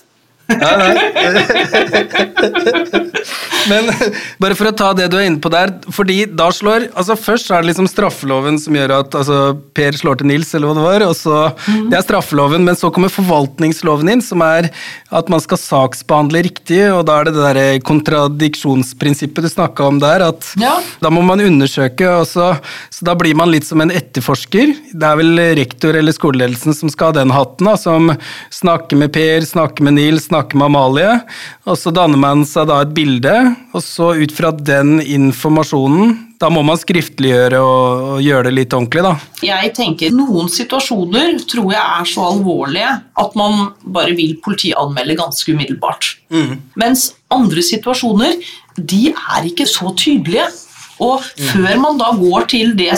Ja, 0.48 0.70
nei. 0.80 0.94
Men 3.68 3.84
bare 4.40 4.54
for 4.56 4.70
å 4.70 4.72
ta 4.72 4.94
det 4.96 5.10
du 5.12 5.18
er 5.18 5.26
inne 5.28 5.42
på 5.44 5.50
der, 5.52 5.74
fordi 5.92 6.22
da 6.32 6.46
slår 6.54 6.86
altså 6.96 7.16
Først 7.20 7.50
er 7.52 7.60
det 7.60 7.68
liksom 7.72 7.88
straffeloven 7.90 8.56
som 8.62 8.76
gjør 8.78 8.94
at 9.00 9.16
altså, 9.18 9.38
Per 9.76 9.92
slår 9.98 10.20
til 10.22 10.28
Nils, 10.30 10.54
eller 10.56 10.70
hva 10.70 10.76
det 10.78 10.84
var. 10.86 11.00
og 11.10 11.14
så, 11.18 11.40
Det 11.90 11.96
er 11.98 12.04
straffeloven, 12.06 12.62
men 12.64 12.78
så 12.78 12.88
kommer 12.94 13.10
forvaltningsloven 13.12 14.08
inn, 14.14 14.22
som 14.24 14.40
er 14.46 14.70
at 15.12 15.28
man 15.32 15.40
skal 15.44 15.58
saksbehandle 15.60 16.40
riktig, 16.46 16.80
og 16.94 17.02
da 17.08 17.18
er 17.20 17.24
det 17.28 17.34
det 17.36 17.44
der 17.58 17.82
kontradiksjonsprinsippet 17.88 19.44
du 19.44 19.50
snakka 19.52 19.80
om 19.90 20.00
der. 20.00 20.24
at 20.30 20.40
Ja. 20.60 20.78
Da 21.02 21.08
må 21.12 21.20
man 21.26 21.42
undersøke, 21.44 22.08
og 22.22 22.26
så, 22.30 22.46
så 22.94 23.00
da 23.10 23.14
blir 23.18 23.34
man 23.36 23.50
litt 23.52 23.66
som 23.68 23.80
en 23.84 23.92
etterforsker. 23.92 24.66
Det 24.94 25.06
er 25.10 25.16
vel 25.20 25.32
rektor 25.60 25.92
eller 25.98 26.12
skoleledelsen 26.16 26.72
som 26.76 26.88
skal 26.92 27.06
ha 27.12 27.18
den 27.20 27.32
hatten, 27.36 27.68
da, 27.68 27.76
som 27.76 28.14
snakker 28.54 28.96
med 29.04 29.12
Per, 29.12 29.40
snakker 29.44 29.84
med 29.84 29.98
Nils, 29.98 30.24
snakker 30.30 30.37
med 30.54 30.68
Amalie. 30.68 31.18
Og 31.68 31.78
så 31.80 31.92
danner 31.94 32.20
man 32.20 32.46
seg 32.48 32.68
da 32.70 32.80
et 32.84 32.94
bilde, 32.96 33.34
og 33.74 33.84
så 33.84 34.14
ut 34.18 34.34
fra 34.34 34.52
den 34.54 34.98
informasjonen 35.02 36.16
da 36.38 36.46
må 36.54 36.62
man 36.62 36.78
skriftliggjøre 36.78 37.58
og, 37.58 38.04
og 38.12 38.20
gjøre 38.22 38.46
det 38.46 38.52
litt 38.54 38.74
ordentlig, 38.76 39.02
da. 39.02 39.14
Jeg 39.42 39.72
tenker 39.74 40.14
Noen 40.14 40.46
situasjoner 40.52 41.34
tror 41.50 41.72
jeg 41.74 41.82
er 41.82 42.06
så 42.06 42.28
alvorlige 42.30 42.92
at 43.18 43.34
man 43.38 43.72
bare 43.82 44.14
vil 44.18 44.36
politianmelde 44.44 45.18
ganske 45.18 45.54
umiddelbart. 45.54 46.12
Mens 46.78 47.08
andre 47.34 47.64
situasjoner 47.64 48.38
de 48.78 49.08
er 49.10 49.48
ikke 49.50 49.66
så 49.66 49.90
tydelige. 49.98 50.46
Og 51.04 51.22
før 51.22 51.78
man 51.80 52.00
da 52.00 52.10
går 52.18 52.48
til 52.52 52.72
det 52.78 52.94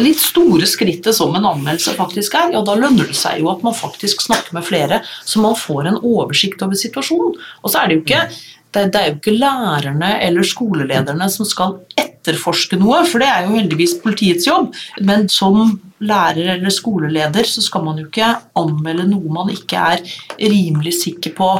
litt 0.00 0.22
store 0.22 0.68
skrittet 0.68 1.16
som 1.16 1.34
en 1.38 1.48
anmeldelse 1.52 1.94
faktisk 1.98 2.36
er, 2.38 2.54
ja, 2.54 2.62
da 2.66 2.76
lønner 2.78 3.10
det 3.10 3.18
seg 3.18 3.42
jo 3.42 3.50
at 3.52 3.62
man 3.66 3.76
faktisk 3.76 4.24
snakker 4.26 4.56
med 4.56 4.66
flere, 4.66 5.02
så 5.24 5.42
man 5.42 5.58
får 5.58 5.90
en 5.90 6.00
oversikt 6.00 6.64
over 6.64 6.78
situasjonen. 6.78 7.38
Og 7.62 7.72
så 7.72 7.82
er 7.82 7.90
det 7.90 7.98
jo 7.98 8.04
ikke, 8.04 8.24
det, 8.72 8.88
er 8.98 9.10
jo 9.10 9.18
ikke 9.20 9.36
lærerne 9.36 10.16
eller 10.24 10.46
skolelederne 10.46 11.28
som 11.32 11.48
skal 11.48 11.78
etterforske 11.98 12.78
noe, 12.80 13.02
for 13.08 13.22
det 13.22 13.30
er 13.30 13.46
jo 13.46 13.56
heldigvis 13.58 13.98
politiets 14.02 14.48
jobb. 14.48 14.72
Men 15.04 15.28
som 15.32 15.78
lærer 16.02 16.56
eller 16.56 16.74
skoleleder 16.74 17.46
så 17.46 17.62
skal 17.62 17.84
man 17.86 18.00
jo 18.00 18.08
ikke 18.08 18.34
anmelde 18.58 19.06
noe 19.10 19.36
man 19.42 19.52
ikke 19.52 19.78
er 19.78 20.02
rimelig 20.40 20.96
sikker 21.04 21.34
på 21.38 21.52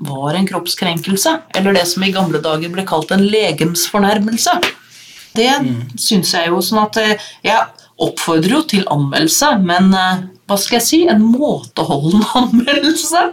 var 0.00 0.32
en 0.32 0.46
kroppskrenkelse, 0.48 1.32
eller 1.58 1.76
det 1.76 1.86
som 1.88 2.04
i 2.04 2.12
gamle 2.14 2.40
dager 2.40 2.72
ble 2.72 2.86
kalt 2.88 3.10
en 3.12 3.26
legemsfornærmelse. 3.28 4.54
Det 5.36 5.50
syns 6.00 6.34
jeg 6.34 6.50
jo 6.50 6.58
sånn 6.64 6.82
at 6.82 6.98
eh, 6.98 7.28
Jeg 7.46 7.68
oppfordrer 8.00 8.54
jo 8.56 8.62
til 8.68 8.86
anmeldelse, 8.90 9.52
men 9.62 9.92
eh, 9.94 10.24
hva 10.50 10.58
skal 10.58 10.80
jeg 10.80 10.86
si, 10.86 11.00
en 11.10 11.22
måteholden 11.22 12.24
anmeldelse. 12.40 13.28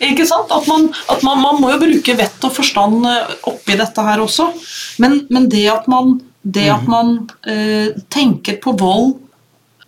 Ikke 0.00 0.24
sant? 0.28 0.52
At, 0.54 0.68
man, 0.70 0.88
at 1.12 1.24
man, 1.26 1.42
man, 1.42 1.58
må 1.60 1.74
jo 1.74 1.82
bruke 1.82 2.16
vett 2.16 2.46
og 2.46 2.54
forstand 2.56 3.04
eh, 3.08 3.34
oppi 3.50 3.76
dette 3.80 4.06
her 4.06 4.22
også. 4.22 4.48
Men, 5.02 5.24
men 5.32 5.50
det 5.52 5.66
at 5.72 5.90
man, 5.90 6.16
det 6.42 6.70
at 6.72 6.86
man 6.88 7.18
eh, 7.44 7.92
tenker 8.12 8.60
på 8.62 8.76
vold 8.80 9.18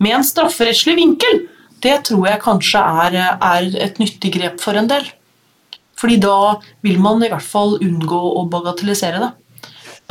med 0.03 0.19
en 0.19 0.27
strafferettslig 0.27 0.97
vinkel, 0.99 1.45
det 1.83 1.97
tror 2.07 2.27
jeg 2.29 2.43
kanskje 2.43 2.79
er, 3.07 3.17
er, 3.33 3.67
et 3.87 3.99
nyttig 3.99 4.31
grep 4.37 4.61
for 4.63 4.77
en 4.79 4.87
del. 4.91 5.07
Fordi 5.99 6.19
da 6.21 6.57
vil 6.83 6.99
man 7.01 7.23
i 7.23 7.31
hvert 7.31 7.45
fall 7.45 7.77
unngå 7.81 8.19
å 8.39 8.45
bagatellisere 8.51 9.21
det. 9.23 9.31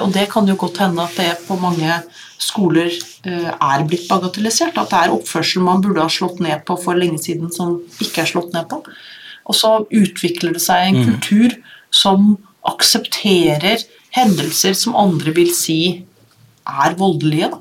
Og 0.00 0.12
det 0.14 0.24
kan 0.33 0.46
jo 0.48 0.57
godt 0.59 0.81
hende 0.81 1.05
at 1.05 1.16
det 1.20 1.31
på 1.46 1.59
mange 1.61 1.98
skoler 2.40 2.88
eh, 2.88 3.50
er 3.52 3.85
blitt 3.88 4.09
bagatellisert. 4.11 4.78
At 4.81 4.90
det 4.90 5.00
er 5.00 5.16
oppførsel 5.16 5.64
man 5.64 5.83
burde 5.85 6.05
ha 6.05 6.12
slått 6.12 6.40
ned 6.42 6.64
på 6.68 6.78
for 6.81 6.98
lenge 6.98 7.20
siden, 7.22 7.52
som 7.52 7.76
ikke 8.00 8.24
er 8.24 8.31
slått 8.33 8.55
ned 8.57 8.68
på. 8.70 8.81
Og 9.44 9.59
så 9.59 9.74
utvikler 9.90 10.57
det 10.57 10.62
seg 10.64 10.88
en 10.88 11.00
mm. 11.02 11.11
kultur 11.11 11.59
som 11.92 12.33
aksepterer 12.68 13.83
hendelser 14.16 14.76
som 14.78 14.96
andre 14.98 15.35
vil 15.37 15.50
si 15.57 15.81
er 16.68 16.96
voldelige. 16.98 17.50
Da. 17.52 17.61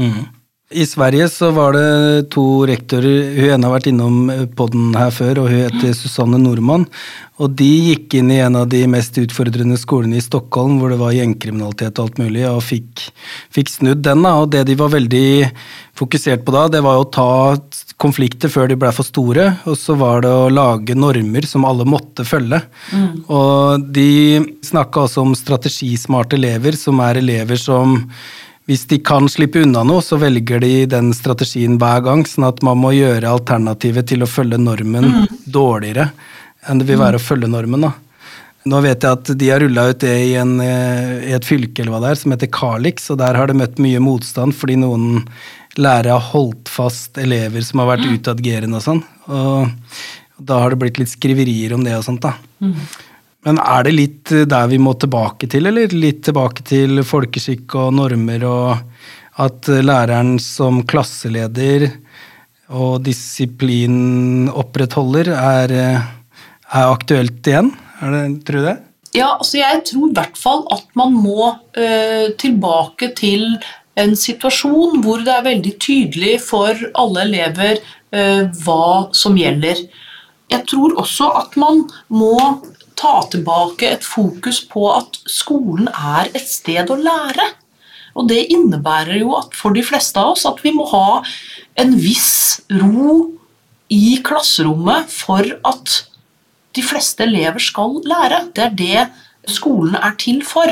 Mm. 0.00 0.26
I 0.72 0.86
Sverige 0.86 1.28
så 1.28 1.50
var 1.52 1.74
det 1.76 2.30
to 2.32 2.64
rektorer, 2.68 3.34
hun 3.36 3.50
ene 3.54 3.68
har 3.68 3.74
vært 3.74 3.88
innom 3.90 4.30
podden 4.56 4.94
her 4.96 5.12
før, 5.14 5.42
og 5.42 5.50
hun 5.52 5.66
heter 5.66 5.92
Susanne 5.96 6.40
Nordmann. 6.40 6.86
Og 7.42 7.54
de 7.58 7.68
gikk 7.88 8.16
inn 8.18 8.30
i 8.32 8.40
en 8.44 8.56
av 8.60 8.68
de 8.70 8.82
mest 8.90 9.16
utfordrende 9.18 9.76
skolene 9.80 10.18
i 10.20 10.24
Stockholm, 10.24 10.78
hvor 10.80 10.92
det 10.92 11.00
var 11.00 11.14
gjengkriminalitet 11.16 11.98
og 11.98 12.06
alt 12.06 12.20
mulig, 12.22 12.44
og 12.48 12.60
fikk, 12.64 13.06
fikk 13.52 13.72
snudd 13.72 14.04
den. 14.04 14.22
da, 14.24 14.34
Og 14.40 14.52
det 14.52 14.64
de 14.68 14.76
var 14.78 14.92
veldig 14.94 15.26
fokusert 15.98 16.44
på 16.46 16.54
da, 16.54 16.66
det 16.72 16.84
var 16.84 17.00
å 17.00 17.08
ta 17.12 17.56
konflikter 18.02 18.52
før 18.52 18.70
de 18.70 18.78
ble 18.80 18.92
for 18.94 19.06
store, 19.06 19.48
og 19.68 19.76
så 19.78 19.96
var 19.98 20.24
det 20.24 20.30
å 20.32 20.52
lage 20.52 20.96
normer 20.98 21.48
som 21.48 21.66
alle 21.68 21.86
måtte 21.88 22.24
følge. 22.26 22.62
Mm. 22.92 23.10
Og 23.28 23.90
de 23.96 24.12
snakka 24.64 25.06
også 25.06 25.26
om 25.26 25.36
strategismarte 25.38 26.38
elever, 26.40 26.78
som 26.78 27.02
er 27.04 27.20
elever 27.20 27.60
som 27.60 28.00
hvis 28.70 28.84
de 28.90 28.98
kan 29.02 29.26
slippe 29.30 29.62
unna 29.64 29.82
noe, 29.86 30.02
så 30.04 30.18
velger 30.22 30.62
de 30.62 30.84
den 30.90 31.10
strategien 31.16 31.78
hver 31.82 32.04
gang, 32.06 32.22
sånn 32.28 32.46
at 32.46 32.62
man 32.62 32.78
må 32.78 32.92
gjøre 32.94 33.30
alternativet 33.30 34.06
til 34.12 34.22
å 34.22 34.30
følge 34.30 34.60
normen 34.60 35.08
mm. 35.10 35.26
dårligere 35.50 36.12
enn 36.70 36.78
det 36.78 36.86
vil 36.86 37.00
være 37.00 37.18
å 37.18 37.22
følge 37.22 37.50
normen. 37.50 37.88
da. 37.88 37.92
Nå 38.70 38.78
vet 38.84 39.02
jeg 39.02 39.18
at 39.18 39.30
de 39.38 39.48
har 39.50 39.62
rulla 39.64 39.88
ut 39.90 40.00
det 40.04 40.14
i, 40.28 40.34
en, 40.38 40.54
eh, 40.62 41.14
i, 41.26 41.32
et 41.34 41.46
fylke 41.46 41.82
eller 41.82 41.96
hva 41.96 42.02
det 42.04 42.12
er, 42.12 42.20
som 42.20 42.34
heter 42.34 42.52
Kalix, 42.54 43.10
og 43.10 43.18
der 43.18 43.38
har 43.38 43.50
det 43.50 43.58
møtt 43.58 43.82
mye 43.82 44.02
motstand 44.02 44.54
fordi 44.54 44.78
noen 44.78 45.24
lærere 45.80 46.14
har 46.14 46.28
holdt 46.30 46.70
fast 46.70 47.18
elever 47.18 47.64
som 47.66 47.82
har 47.82 47.94
vært 47.96 48.06
mm. 48.06 48.18
utagerende 48.20 48.78
og 48.78 48.84
sånn. 48.84 49.02
Og 49.32 50.44
da 50.52 50.60
har 50.62 50.72
det 50.72 50.82
blitt 50.84 51.00
litt 51.02 51.10
skriverier 51.10 51.74
om 51.74 51.82
det 51.86 51.96
og 51.98 52.06
sånt, 52.06 52.22
da. 52.22 52.36
Mm. 52.62 52.78
Men 53.46 53.58
er 53.58 53.86
det 53.86 53.94
litt 53.96 54.32
eh, 54.34 54.46
der 54.48 54.70
vi 54.70 54.78
må 54.82 54.94
tilbake 54.94 55.48
til, 55.50 55.66
eller 55.70 55.94
litt 55.96 56.22
tilbake 56.28 56.64
til 56.66 57.02
folkeskikk 57.06 57.74
og 57.80 57.94
normer, 57.98 58.46
og 58.46 59.42
at 59.42 59.68
eh, 59.72 59.82
læreren 59.84 60.36
som 60.42 60.82
klasseleder 60.86 61.88
og 62.72 63.02
disiplin 63.06 64.48
opprettholder 64.48 65.32
er, 65.34 65.76
eh, 65.76 66.08
er 66.72 66.92
aktuelt 66.92 67.46
igjen? 67.48 67.72
Er 68.02 68.14
det, 68.16 68.24
tror 68.46 68.62
du 68.62 68.68
det? 68.70 68.78
Ja, 69.12 69.34
altså 69.36 69.58
jeg 69.60 69.82
tror 69.90 70.08
i 70.08 70.16
hvert 70.16 70.38
fall 70.40 70.62
at 70.72 70.86
man 70.96 71.12
må 71.12 71.50
øh, 71.76 72.32
tilbake 72.40 73.10
til 73.18 73.44
en 74.00 74.14
situasjon 74.16 75.02
hvor 75.04 75.20
det 75.20 75.34
er 75.34 75.44
veldig 75.44 75.72
tydelig 75.84 76.38
for 76.46 76.78
alle 76.96 77.26
elever 77.26 77.76
øh, 77.76 78.46
hva 78.64 78.86
som 79.16 79.36
gjelder. 79.36 79.84
Jeg 80.52 80.64
tror 80.68 80.96
også 81.00 81.28
at 81.42 81.58
man 81.60 81.84
må 82.08 82.38
ta 83.02 83.16
tilbake 83.32 83.88
et 83.96 84.06
fokus 84.06 84.62
på 84.70 84.86
at 84.94 85.18
skolen 85.30 85.90
er 85.90 86.30
et 86.30 86.46
sted 86.46 86.90
å 86.90 86.98
lære. 87.00 87.48
Og 88.14 88.28
det 88.28 88.44
innebærer 88.52 89.22
jo 89.22 89.34
at 89.38 89.56
for 89.56 89.74
de 89.74 89.82
fleste 89.86 90.20
av 90.20 90.36
oss 90.36 90.46
at 90.48 90.60
vi 90.62 90.74
må 90.76 90.86
ha 90.92 91.22
en 91.80 91.94
viss 91.98 92.60
ro 92.70 93.18
i 93.92 94.18
klasserommet 94.24 95.10
for 95.12 95.48
at 95.68 95.98
de 96.76 96.84
fleste 96.84 97.24
elever 97.24 97.60
skal 97.60 97.98
lære. 98.08 98.46
Det 98.54 98.66
er 98.68 98.76
det 98.78 99.06
skolen 99.50 99.96
er 99.98 100.14
til 100.20 100.42
for. 100.46 100.70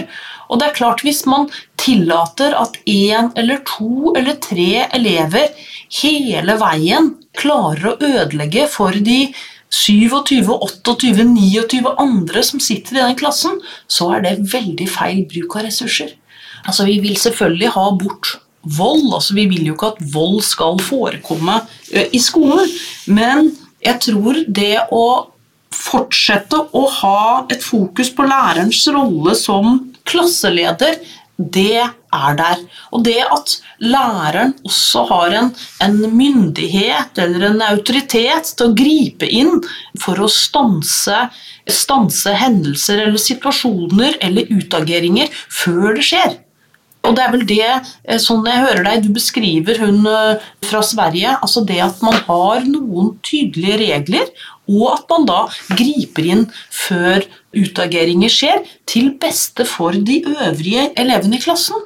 Og 0.50 0.60
det 0.60 0.68
er 0.68 0.76
klart 0.76 1.02
Hvis 1.06 1.24
man 1.26 1.48
tillater 1.80 2.54
at 2.58 2.76
én 2.86 3.30
eller 3.38 3.62
to 3.66 4.12
eller 4.16 4.36
tre 4.42 4.86
elever 4.92 5.50
hele 6.00 6.56
veien 6.60 7.14
klarer 7.38 7.92
å 7.92 7.96
ødelegge 7.98 8.66
for 8.70 8.92
de 8.92 9.32
27, 9.70 10.50
28, 10.50 11.12
29 11.30 11.94
andre 11.98 12.42
som 12.42 12.60
sitter 12.62 12.98
i 12.98 13.02
den 13.04 13.18
klassen, 13.18 13.60
så 13.86 14.10
er 14.16 14.24
det 14.26 14.52
veldig 14.52 14.88
feil 14.90 15.24
bruk 15.30 15.56
av 15.56 15.68
ressurser. 15.68 16.16
Altså, 16.66 16.84
Vi 16.84 16.98
vil 17.00 17.16
selvfølgelig 17.16 17.74
ha 17.76 17.90
bort 17.90 18.40
vold. 18.62 19.12
altså 19.14 19.34
Vi 19.34 19.46
vil 19.46 19.66
jo 19.66 19.74
ikke 19.74 19.94
at 19.94 20.02
vold 20.12 20.42
skal 20.42 20.78
forekomme 20.78 21.60
i 22.12 22.18
skolen. 22.18 22.68
Men 23.06 23.56
jeg 23.80 24.00
tror 24.00 24.44
det 24.48 24.76
å 24.92 25.30
fortsette 25.70 26.58
å 26.74 26.82
ha 27.00 27.46
et 27.48 27.62
fokus 27.62 28.10
på 28.10 28.26
lærerens 28.26 28.82
rolle 28.92 29.36
som 29.38 29.92
klasseleder, 30.04 30.98
det 31.54 31.80
er 31.80 32.36
der. 32.38 32.62
Og 32.92 33.04
det 33.06 33.18
at 33.24 33.54
læreren 33.80 34.54
også 34.66 35.04
har 35.08 35.36
en, 35.38 35.50
en, 35.84 35.98
myndighet 36.16 37.18
eller 37.22 37.46
en 37.50 37.64
autoritet 37.70 38.52
til 38.56 38.68
å 38.68 38.76
gripe 38.76 39.28
inn 39.28 39.62
for 40.02 40.20
å 40.20 40.28
stanse, 40.30 41.24
stanse 41.70 42.36
hendelser 42.36 43.06
eller 43.06 43.20
situasjoner 43.20 44.20
eller 44.20 44.52
utageringer 44.52 45.32
før 45.48 45.98
det 45.98 46.06
skjer. 46.10 46.38
Og 47.08 47.14
det 47.16 47.22
er 47.24 47.32
vel 47.32 47.44
det, 47.48 47.68
eh, 48.04 48.18
sånn 48.20 48.44
jeg 48.44 48.60
hører 48.60 48.84
deg, 48.84 49.06
du 49.06 49.14
beskriver 49.16 49.78
hun 49.80 50.04
eh, 50.04 50.48
fra 50.68 50.82
Sverige, 50.84 51.32
altså 51.40 51.62
det 51.64 51.78
at 51.80 52.02
man 52.04 52.18
har 52.26 52.66
noen 52.68 53.14
tydelige 53.24 53.78
regler, 53.80 54.28
og 54.70 54.86
at 54.94 55.12
man 55.12 55.26
da 55.28 55.40
griper 55.74 56.30
inn 56.34 56.46
før 56.70 57.26
utageringer 57.56 58.30
skjer, 58.30 58.62
til 58.86 59.12
beste 59.20 59.66
for 59.66 59.94
de 59.94 60.20
øvrige 60.30 60.90
elevene 60.98 61.38
i 61.38 61.42
klassen. 61.42 61.78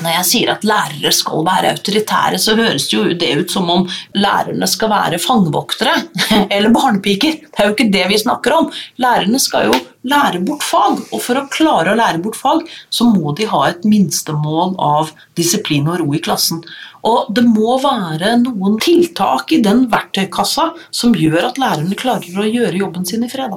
Når 0.00 0.12
jeg 0.14 0.26
sier 0.28 0.52
at 0.52 0.66
lærere 0.66 1.10
skal 1.14 1.42
være 1.46 1.72
autoritære, 1.74 2.38
så 2.38 2.54
høres 2.58 2.86
jo 2.92 3.08
det 3.18 3.30
ut 3.40 3.50
som 3.50 3.66
om 3.72 3.88
lærerne 4.14 4.68
skal 4.70 4.92
være 4.92 5.18
fangevoktere 5.22 5.96
eller 6.54 6.70
barnepiker. 6.74 7.40
Det 7.42 7.58
er 7.58 7.70
jo 7.70 7.74
ikke 7.74 7.90
det 7.90 8.06
vi 8.12 8.20
snakker 8.22 8.54
om. 8.60 8.70
Lærerne 9.02 9.42
skal 9.42 9.72
jo 9.72 9.80
lære 10.08 10.40
bort 10.46 10.64
fag, 10.64 11.00
og 11.12 11.20
for 11.22 11.40
å 11.40 11.48
klare 11.52 11.92
å 11.92 11.98
lære 11.98 12.22
bort 12.24 12.38
fag, 12.38 12.64
så 12.88 13.06
må 13.08 13.34
de 13.36 13.48
ha 13.50 13.64
et 13.68 13.84
minstemål 13.88 14.76
av 14.80 15.12
disiplin 15.38 15.88
og 15.90 16.00
ro 16.00 16.14
i 16.16 16.22
klassen. 16.24 16.62
Og 17.06 17.30
det 17.36 17.44
må 17.48 17.76
være 17.82 18.36
noen 18.42 18.78
tiltak 18.80 19.52
i 19.56 19.60
den 19.64 19.86
verktøykassa 19.92 20.70
som 20.92 21.16
gjør 21.16 21.50
at 21.50 21.60
lærerne 21.60 21.98
klarer 21.98 22.40
å 22.40 22.48
gjøre 22.48 22.80
jobben 22.80 23.06
sin 23.08 23.24
i 23.24 23.30
fred. 23.32 23.56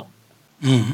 Mm. 0.64 0.94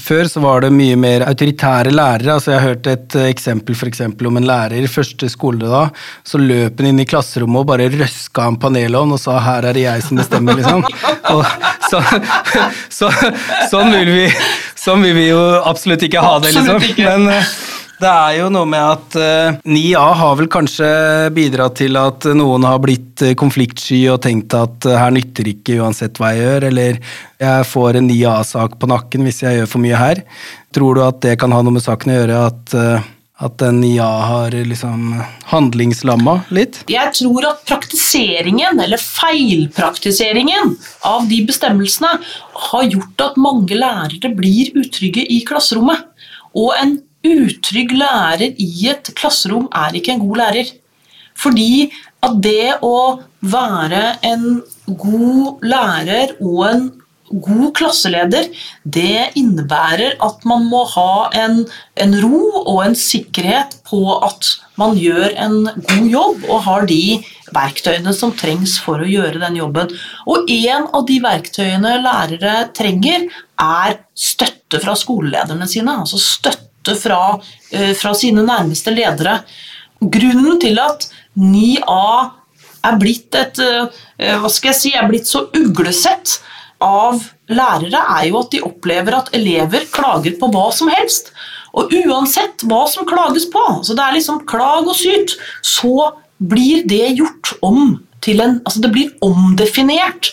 Før 0.00 0.24
så 0.24 0.40
var 0.40 0.62
det 0.64 0.70
mye 0.72 0.96
mer 0.96 1.22
autoritære 1.26 1.90
lærere. 1.92 2.32
altså 2.32 2.54
Jeg 2.54 2.60
har 2.60 2.68
hørt 2.70 2.86
et 2.88 3.16
eh, 3.20 3.26
eksempel 3.28 3.76
for 3.76 3.90
eksempel, 3.90 4.30
om 4.30 4.38
en 4.40 4.46
lærer 4.48 4.80
i 4.80 4.88
første 4.88 5.28
skoledag. 5.28 5.90
Så 6.24 6.40
løp 6.40 6.80
han 6.80 6.88
inn 6.88 7.02
i 7.02 7.04
klasserommet 7.04 7.60
og 7.60 7.68
bare 7.68 7.90
røska 7.92 8.46
en 8.48 8.56
panelovn 8.56 9.12
og 9.12 9.20
sa 9.20 9.36
'her 9.38 9.68
er 9.68 9.76
det 9.76 9.84
jeg 9.84 10.02
som 10.02 10.16
bestemmer', 10.16 10.56
liksom. 10.56 10.80
Og 11.34 11.44
så, 11.90 12.00
så, 12.88 13.10
sånn, 13.68 13.92
vil 13.92 14.08
vi, 14.16 14.26
sånn 14.80 15.04
vil 15.04 15.14
vi 15.14 15.28
jo 15.28 15.60
absolutt 15.60 16.08
ikke 16.08 16.24
ha 16.24 16.38
det, 16.40 16.54
liksom. 16.56 16.80
Men 16.96 17.28
eh, 17.28 17.52
det 18.02 18.10
er 18.10 18.36
jo 18.40 18.48
noe 18.52 18.66
med 18.68 18.82
at 18.82 19.16
uh, 19.18 19.24
eh, 19.52 19.58
9A 19.68 20.04
har 20.18 20.36
vel 20.40 20.50
kanskje 20.50 20.88
bidratt 21.34 21.78
til 21.78 21.98
at 22.00 22.26
noen 22.34 22.66
har 22.66 22.80
blitt 22.82 23.22
uh, 23.22 23.34
konfliktsky 23.38 24.00
og 24.12 24.20
tenkt 24.24 24.56
at 24.58 24.88
uh, 24.88 24.98
her 24.98 25.14
nytter 25.14 25.52
ikke 25.52 25.78
uansett 25.82 26.18
hva 26.18 26.32
jeg 26.32 26.42
gjør, 26.42 26.68
eller 26.72 27.00
jeg 27.42 27.68
får 27.70 27.98
en 28.00 28.10
9A-sak 28.10 28.76
på 28.80 28.90
nakken 28.90 29.26
hvis 29.26 29.42
jeg 29.44 29.60
gjør 29.60 29.70
for 29.70 29.84
mye 29.84 29.98
her. 30.00 30.22
Tror 30.74 30.98
du 30.98 31.02
at 31.06 31.20
det 31.24 31.36
kan 31.40 31.54
ha 31.54 31.60
noe 31.62 31.76
med 31.76 31.84
saken 31.84 32.12
å 32.12 32.16
gjøre, 32.16 32.40
at, 32.48 32.74
at 33.46 33.56
den 33.60 33.80
9A 33.82 34.10
har 34.30 34.56
liksom 34.70 35.20
handlingslamma 35.50 36.36
litt? 36.54 36.80
Jeg 36.90 37.12
tror 37.18 37.50
at 37.50 37.64
praktiseringen, 37.68 38.80
eller 38.82 39.02
feilpraktiseringen, 39.02 40.76
av 41.10 41.26
de 41.28 41.42
bestemmelsene 41.50 42.14
har 42.70 42.88
gjort 42.88 43.26
at 43.26 43.40
mange 43.42 43.76
lærere 43.76 44.32
blir 44.38 44.72
utrygge 44.80 45.26
i 45.28 45.42
klasserommet. 45.48 46.06
Og 46.56 46.72
en 46.78 46.96
utrygg 47.26 47.94
lærer 47.96 48.54
i 48.58 48.88
et 48.92 49.12
klasserom 49.18 49.68
er 49.72 49.98
ikke 49.98 50.16
en 50.16 50.24
god 50.24 50.42
lærer. 50.42 50.72
Fordi 51.38 51.90
at 52.22 52.38
det 52.44 52.74
å 52.84 53.22
være 53.40 54.02
en 54.26 54.62
god 54.86 55.64
lærer 55.66 56.36
og 56.40 56.66
en 56.68 56.90
god 57.32 57.70
klasseleder, 57.78 58.48
det 58.84 59.32
innebærer 59.40 60.18
at 60.20 60.42
man 60.48 60.66
må 60.68 60.82
ha 60.92 61.30
en, 61.38 61.62
en 61.96 62.16
ro 62.20 62.42
og 62.60 62.82
en 62.84 62.96
sikkerhet 62.98 63.78
på 63.88 64.02
at 64.18 64.50
man 64.80 64.98
gjør 65.00 65.32
en 65.40 65.56
god 65.64 66.10
jobb 66.12 66.44
og 66.48 66.64
har 66.66 66.88
de 66.90 67.04
verktøyene 67.52 68.12
som 68.16 68.34
trengs 68.36 68.78
for 68.84 69.00
å 69.00 69.08
gjøre 69.08 69.40
den 69.42 69.56
jobben. 69.60 69.92
Og 70.28 70.50
en 70.52 70.90
av 70.92 71.06
de 71.08 71.18
verktøyene 71.24 71.96
lærere 72.04 72.68
trenger, 72.76 73.28
er 73.62 74.00
støtte 74.18 74.80
fra 74.82 74.96
skolelederne 74.98 75.68
sine. 75.70 75.94
Altså 76.02 76.20
støtte 76.20 76.71
fra, 76.98 77.40
eh, 77.70 77.92
fra 77.94 78.14
sine 78.14 78.44
nærmeste 78.46 78.94
ledere. 78.94 79.42
Grunnen 80.02 80.60
til 80.60 80.78
at 80.82 81.08
9A 81.38 82.32
er 82.82 82.98
blitt 82.98 83.34
et 83.38 83.58
eh, 83.62 84.38
hva 84.38 84.50
skal 84.50 84.72
jeg 84.72 84.80
si, 84.80 84.94
er 84.94 85.08
blitt 85.08 85.30
så 85.30 85.46
uglesett 85.54 86.40
av 86.82 87.22
lærere, 87.52 88.00
er 88.18 88.28
jo 88.28 88.40
at 88.40 88.50
de 88.54 88.62
opplever 88.66 89.16
at 89.16 89.30
elever 89.36 89.86
klager 89.92 90.34
på 90.38 90.50
hva 90.52 90.68
som 90.74 90.90
helst. 90.92 91.32
Og 91.72 91.92
uansett 92.02 92.64
hva 92.68 92.82
som 92.90 93.06
klages 93.08 93.46
på, 93.48 93.62
så 93.86 93.96
det 93.96 94.04
er 94.04 94.18
liksom 94.18 94.42
klag 94.48 94.88
og 94.88 94.96
syt, 94.98 95.36
så 95.64 96.12
blir 96.42 96.82
det 96.88 97.14
gjort 97.16 97.54
om 97.62 98.00
til 98.22 98.42
en 98.42 98.60
Altså 98.66 98.82
det 98.82 98.92
blir 98.94 99.10
omdefinert 99.24 100.32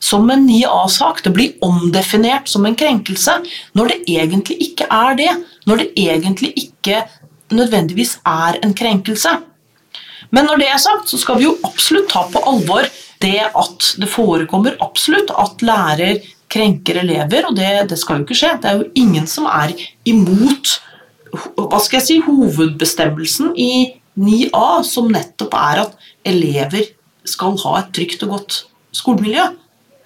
som 0.00 0.30
en 0.32 0.46
9A-sak. 0.48 1.22
Det 1.24 1.32
blir 1.36 1.56
omdefinert 1.64 2.48
som 2.48 2.66
en 2.66 2.76
krenkelse 2.76 3.38
når 3.76 3.92
det 3.92 3.98
egentlig 4.16 4.58
ikke 4.70 4.88
er 4.90 5.16
det. 5.18 5.30
Når 5.70 5.84
det 5.84 5.92
egentlig 6.02 6.50
ikke 6.58 7.04
nødvendigvis 7.54 8.16
er 8.26 8.58
en 8.64 8.74
krenkelse. 8.74 9.36
Men 10.34 10.46
når 10.46 10.60
det 10.62 10.68
er 10.70 10.82
sagt, 10.82 11.08
så 11.10 11.18
skal 11.18 11.38
vi 11.38 11.46
jo 11.46 11.56
absolutt 11.66 12.10
ta 12.10 12.24
på 12.30 12.42
alvor 12.46 12.86
det 13.20 13.40
at 13.46 13.88
det 14.00 14.08
forekommer 14.10 14.78
absolutt 14.82 15.32
at 15.38 15.62
lærer 15.66 16.20
krenker 16.50 17.02
elever, 17.04 17.46
og 17.46 17.56
det, 17.58 17.90
det 17.90 17.98
skal 18.00 18.18
jo 18.18 18.26
ikke 18.26 18.38
skje. 18.38 18.54
Det 18.62 18.70
er 18.70 18.80
jo 18.80 18.88
ingen 18.98 19.26
som 19.30 19.46
er 19.50 19.74
imot 20.08 20.78
hva 21.30 21.78
skal 21.78 22.00
jeg 22.00 22.06
si, 22.08 22.16
hovedbestemmelsen 22.26 23.52
i 23.54 23.72
9a, 24.18 24.82
som 24.86 25.10
nettopp 25.12 25.54
er 25.54 25.84
at 25.84 26.08
elever 26.26 26.88
skal 27.28 27.54
ha 27.62 27.76
et 27.78 27.92
trygt 27.94 28.24
og 28.26 28.34
godt 28.34 28.56
skolemiljø. 28.96 29.46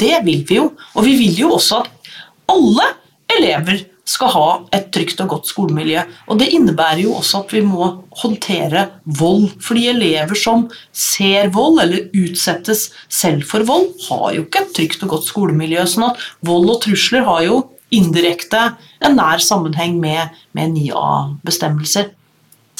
Det 0.00 0.18
vil 0.26 0.44
vi 0.48 0.58
jo. 0.58 0.66
Og 0.92 1.06
vi 1.06 1.14
vil 1.22 1.40
jo 1.46 1.54
også 1.56 1.80
at 1.80 2.12
alle 2.52 2.90
elever 3.32 3.86
skal 4.04 4.32
ha 4.34 4.48
et 4.76 4.90
trygt 4.92 5.20
og 5.24 5.30
godt 5.32 5.48
skolemiljø. 5.48 6.02
Og 6.28 6.38
Det 6.38 6.50
innebærer 6.52 7.04
jo 7.06 7.14
også 7.18 7.44
at 7.44 7.54
vi 7.56 7.62
må 7.64 7.86
håndtere 8.20 8.88
vold. 9.04 9.48
Fordi 9.64 9.86
elever 9.88 10.36
som 10.36 10.66
ser 10.92 11.48
vold, 11.54 11.80
eller 11.80 12.10
utsettes 12.12 12.90
selv 13.08 13.46
for 13.48 13.64
vold, 13.64 13.94
har 14.08 14.34
jo 14.36 14.44
ikke 14.44 14.64
et 14.64 14.74
trygt 14.76 15.02
og 15.02 15.16
godt 15.16 15.30
skolemiljø. 15.30 15.86
sånn 15.86 16.10
at 16.10 16.20
vold 16.44 16.68
og 16.70 16.82
trusler 16.84 17.24
har 17.24 17.42
jo 17.48 17.62
indirekte 17.94 18.74
en 19.04 19.16
nær 19.16 19.38
sammenheng 19.38 19.98
med, 20.00 20.28
med 20.52 20.76
9A-bestemmelser. 20.76 22.10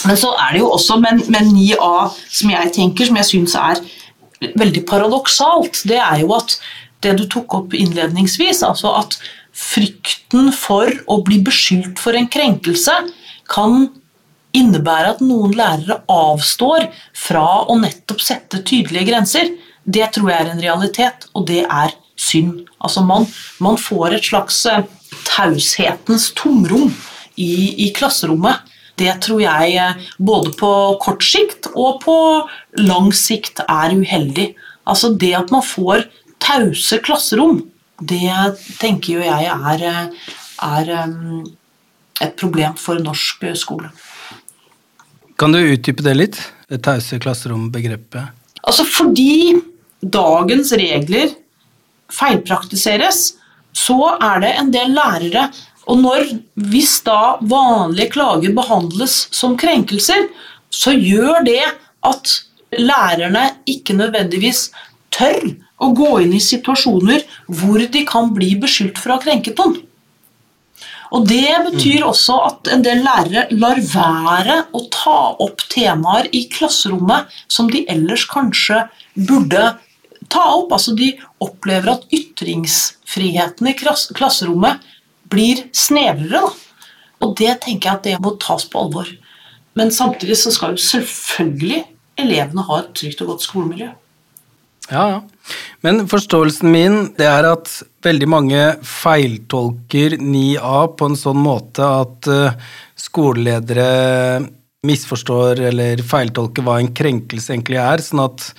Men 0.04 0.16
så 0.16 0.34
er 0.36 0.52
det 0.52 0.60
jo 0.60 0.70
også 0.74 0.98
med, 1.00 1.28
med 1.30 1.52
9A 1.54 2.10
som 2.28 2.50
jeg 2.50 2.72
tenker, 2.74 3.06
som 3.08 3.16
jeg 3.16 3.30
syns 3.30 3.54
er 3.54 3.80
veldig 4.58 4.82
paradoksalt, 4.88 5.84
det 5.88 6.00
er 6.02 6.20
jo 6.20 6.34
at 6.36 6.58
det 7.04 7.14
du 7.18 7.24
tok 7.30 7.54
opp 7.58 7.76
innledningsvis, 7.76 8.62
altså 8.66 8.92
at 9.00 9.16
frykten 9.54 10.50
for 10.54 10.90
å 11.10 11.20
bli 11.26 11.38
beskyldt 11.46 12.00
for 12.02 12.18
en 12.18 12.28
krenkelse 12.30 12.94
kan 13.50 13.88
innebære 14.54 15.14
at 15.16 15.22
noen 15.24 15.54
lærere 15.56 16.00
avstår 16.10 16.88
fra 17.18 17.46
å 17.70 17.76
nettopp 17.80 18.22
sette 18.22 18.62
tydelige 18.66 19.08
grenser. 19.10 19.50
Det 19.84 20.06
tror 20.14 20.30
jeg 20.30 20.44
er 20.44 20.52
en 20.52 20.62
realitet, 20.62 21.26
og 21.34 21.48
det 21.50 21.64
er 21.64 21.94
synd. 22.16 22.62
Altså 22.78 23.02
man, 23.06 23.26
man 23.62 23.78
får 23.80 24.18
et 24.18 24.30
slags 24.30 24.60
eh, 24.70 24.84
taushetens 25.26 26.30
tomrom 26.38 26.92
i, 27.34 27.74
i 27.86 27.90
klasserommet. 27.96 28.62
Det 28.98 29.10
tror 29.26 29.42
jeg 29.42 29.74
eh, 29.82 30.02
både 30.22 30.54
på 30.58 30.70
kort 31.02 31.26
sikt 31.26 31.68
og 31.74 32.00
på 32.04 32.16
lang 32.86 33.10
sikt 33.14 33.64
er 33.66 33.94
uheldig. 33.94 34.52
Altså 34.86 35.12
det 35.18 35.34
at 35.36 35.50
man 35.54 35.64
får 35.66 36.06
tause 36.44 37.00
klasserom, 37.02 37.62
det 38.00 38.30
tenker 38.80 39.18
jo 39.18 39.22
jeg 39.22 39.50
er, 39.50 39.84
er 40.64 40.90
um, 41.04 41.44
et 42.22 42.34
problem 42.38 42.74
for 42.80 42.98
norsk 43.02 43.46
skole. 43.58 43.90
Kan 45.38 45.54
du 45.54 45.58
utdype 45.58 46.04
det 46.06 46.14
litt? 46.16 46.40
Det 46.70 46.80
tause 46.84 47.18
klasserom-begrepet? 47.22 48.34
Altså 48.64 48.86
fordi 48.88 49.54
dagens 50.00 50.72
regler 50.78 51.32
feilpraktiseres, 52.12 53.34
så 53.74 54.14
er 54.22 54.42
det 54.44 54.52
en 54.60 54.74
del 54.74 54.92
lærere 54.94 55.48
Og 55.90 55.98
når, 56.00 56.30
hvis 56.70 57.02
da 57.04 57.36
vanlige 57.44 58.14
klager 58.14 58.54
behandles 58.56 59.26
som 59.36 59.52
krenkelser, 59.60 60.30
så 60.72 60.94
gjør 60.96 61.44
det 61.44 61.60
at 62.08 62.30
lærerne 62.80 63.42
ikke 63.68 63.96
nødvendigvis 63.98 64.70
tør 65.12 65.44
å 65.82 65.90
gå 65.96 66.10
inn 66.22 66.34
i 66.36 66.42
situasjoner 66.42 67.24
hvor 67.48 67.82
de 67.82 68.04
kan 68.06 68.30
bli 68.34 68.54
beskyldt 68.60 69.00
for 69.00 69.12
å 69.12 69.18
ha 69.18 69.24
krenket 69.24 69.58
noen. 69.58 69.80
Og 71.14 71.28
Det 71.30 71.50
betyr 71.68 72.00
mm. 72.02 72.08
også 72.08 72.36
at 72.48 72.70
en 72.74 72.82
del 72.82 73.04
lærere 73.04 73.46
lar 73.54 73.78
være 73.78 74.56
å 74.74 74.80
ta 74.90 75.18
opp 75.44 75.62
temaer 75.70 76.26
i 76.34 76.44
klasserommet 76.50 77.30
som 77.46 77.68
de 77.70 77.84
ellers 77.90 78.24
kanskje 78.30 78.80
burde 79.14 79.62
ta 80.32 80.44
opp. 80.56 80.72
Altså 80.74 80.96
De 80.98 81.12
opplever 81.44 81.92
at 81.92 82.08
ytringsfriheten 82.14 83.70
i 83.70 83.76
klasserommet 83.78 84.82
blir 85.30 85.66
snevrere. 85.76 86.48
Og 87.22 87.36
det 87.38 87.60
tenker 87.62 87.88
jeg 87.90 88.00
at 88.00 88.08
det 88.08 88.18
må 88.24 88.34
tas 88.42 88.66
på 88.68 88.82
alvor. 88.82 89.06
Men 89.78 89.94
samtidig 89.94 90.36
så 90.38 90.50
skal 90.54 90.74
jo 90.74 90.82
selvfølgelig 90.82 91.84
elevene 92.20 92.66
ha 92.66 92.80
et 92.82 92.90
trygt 92.98 93.22
og 93.22 93.32
godt 93.32 93.46
skolemiljø. 93.46 93.92
Ja, 94.90 95.04
ja. 95.14 95.22
Men 95.84 96.06
forståelsen 96.08 96.72
min 96.72 96.98
det 97.18 97.26
er 97.28 97.48
at 97.48 97.70
veldig 98.04 98.28
mange 98.30 98.62
feiltolker 98.88 100.16
9A 100.20 100.78
på 100.96 101.10
en 101.10 101.18
sånn 101.20 101.40
måte 101.44 101.84
at 101.84 102.28
uh, 102.30 102.56
skoleledere 102.96 103.88
misforstår 104.84 105.62
eller 105.70 106.02
feiltolker 106.04 106.64
hva 106.64 106.78
en 106.80 106.92
krenkelse 106.96 107.54
egentlig 107.54 107.80
er, 107.80 108.02
sånn 108.04 108.24
at 108.24 108.50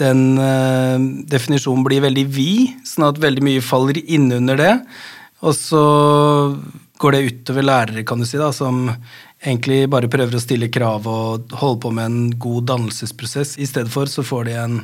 den 0.00 0.22
uh, 0.40 0.96
definisjonen 1.28 1.84
blir 1.86 2.04
veldig 2.04 2.26
vid, 2.32 2.80
sånn 2.88 3.08
at 3.10 3.20
veldig 3.22 3.44
mye 3.44 3.64
faller 3.64 4.00
innunder 4.04 4.60
det. 4.60 4.74
Og 5.44 5.56
så 5.56 5.84
går 7.00 7.12
det 7.12 7.24
utover 7.30 7.66
lærere, 7.66 8.04
kan 8.08 8.20
du 8.20 8.28
si, 8.28 8.38
da, 8.40 8.50
som 8.56 8.88
egentlig 9.46 9.86
bare 9.90 10.10
prøver 10.10 10.36
å 10.36 10.42
stille 10.42 10.68
krav 10.72 11.06
og 11.10 11.54
holde 11.60 11.80
på 11.84 11.92
med 11.94 12.10
en 12.10 12.20
god 12.42 12.66
dannelsesprosess. 12.72 13.56
I 13.62 13.68
stedet 13.68 13.92
for 13.92 14.10
så 14.10 14.24
får 14.26 14.48
de 14.48 14.56
en 14.60 14.76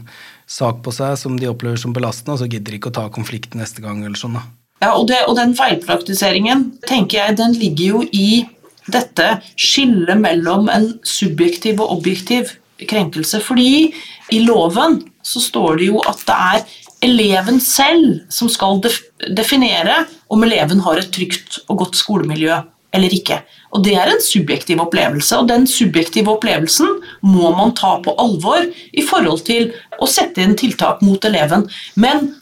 sak 0.51 0.83
på 0.85 0.95
seg 0.95 1.17
som 1.21 1.39
de 1.41 1.51
opplever 1.51 1.81
som 1.81 1.95
belastende, 1.95 2.37
og 2.37 2.43
så 2.43 2.49
gidder 2.51 2.73
de 2.73 2.81
ikke 2.81 2.93
å 2.93 2.99
ta 3.01 3.07
konflikten 3.13 3.63
neste 3.63 3.85
gang. 3.85 4.05
eller 4.05 4.19
sånn 4.19 4.39
da. 4.39 4.47
Ja, 4.83 4.95
og, 4.97 5.07
det, 5.11 5.21
og 5.31 5.37
den 5.39 5.55
feilpraktiseringen 5.59 6.67
tenker 6.89 7.21
jeg, 7.21 7.39
den 7.39 7.55
ligger 7.59 7.99
jo 7.99 8.03
i 8.11 8.43
dette 8.91 9.37
skillet 9.55 10.19
mellom 10.19 10.67
en 10.73 10.89
subjektiv 11.07 11.83
og 11.83 11.99
objektiv 12.01 12.57
krenkelse. 12.91 13.39
Fordi 13.45 13.93
i 14.35 14.41
loven 14.43 15.01
så 15.23 15.43
står 15.43 15.79
det 15.79 15.91
jo 15.93 16.03
at 16.11 16.25
det 16.27 16.39
er 16.55 16.79
eleven 17.03 17.59
selv 17.63 18.21
som 18.31 18.51
skal 18.51 18.81
definere 18.83 20.05
om 20.31 20.43
eleven 20.47 20.83
har 20.87 20.99
et 20.99 21.11
trygt 21.15 21.61
og 21.69 21.83
godt 21.83 21.99
skolemiljø 21.99 22.59
eller 22.93 23.15
ikke. 23.15 23.41
Og 23.73 23.85
Det 23.85 23.95
er 23.97 24.11
en 24.11 24.21
subjektiv 24.21 24.81
opplevelse, 24.85 25.39
og 25.39 25.49
den 25.49 25.67
subjektive 25.67 26.35
opplevelsen 26.35 26.99
må 27.25 27.53
man 27.57 27.75
ta 27.75 27.97
på 28.05 28.15
alvor 28.21 28.67
i 28.93 29.05
forhold 29.07 29.45
til 29.49 29.71
å 29.99 30.09
sette 30.09 30.45
inn 30.45 30.57
tiltak 30.59 31.01
mot 31.03 31.25
eleven. 31.25 31.65
Men 31.97 32.35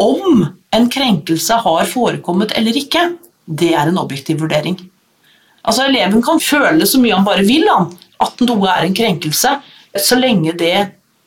om 0.00 0.46
en 0.72 0.88
krenkelse 0.90 1.60
har 1.64 1.90
forekommet 1.90 2.54
eller 2.56 2.76
ikke, 2.80 3.10
det 3.44 3.74
er 3.74 3.90
en 3.90 4.00
objektiv 4.00 4.40
vurdering. 4.40 4.78
Altså 5.60 5.84
Eleven 5.84 6.22
kan 6.24 6.40
føle 6.40 6.86
så 6.88 7.00
mye 7.02 7.18
han 7.18 7.26
bare 7.26 7.44
vil 7.44 7.66
han, 7.68 7.90
at 8.20 8.40
noe 8.46 8.70
er 8.72 8.86
en 8.86 8.96
krenkelse, 8.96 9.58
så 10.00 10.16
lenge 10.16 10.54
det 10.56 10.76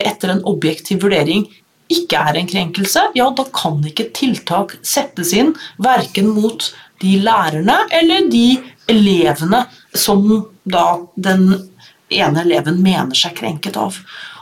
etter 0.01 0.33
en 0.33 0.41
objektiv 0.49 1.03
vurdering 1.03 1.45
ikke 1.93 2.17
er 2.17 2.39
en 2.39 2.49
krenkelse, 2.49 3.09
ja, 3.17 3.27
da 3.36 3.45
kan 3.53 3.81
ikke 3.86 4.09
tiltak 4.15 4.77
settes 4.88 5.33
inn 5.36 5.51
verken 5.83 6.31
mot 6.33 6.71
de 7.04 7.18
lærerne 7.24 7.78
eller 7.92 8.30
de 8.32 8.48
elevene 8.89 9.66
som 9.94 10.24
da 10.63 10.86
den 11.16 11.52
ene 12.13 12.44
eleven 12.46 12.80
mener 12.84 13.18
seg 13.18 13.36
krenket 13.38 13.78
av. 13.80 13.98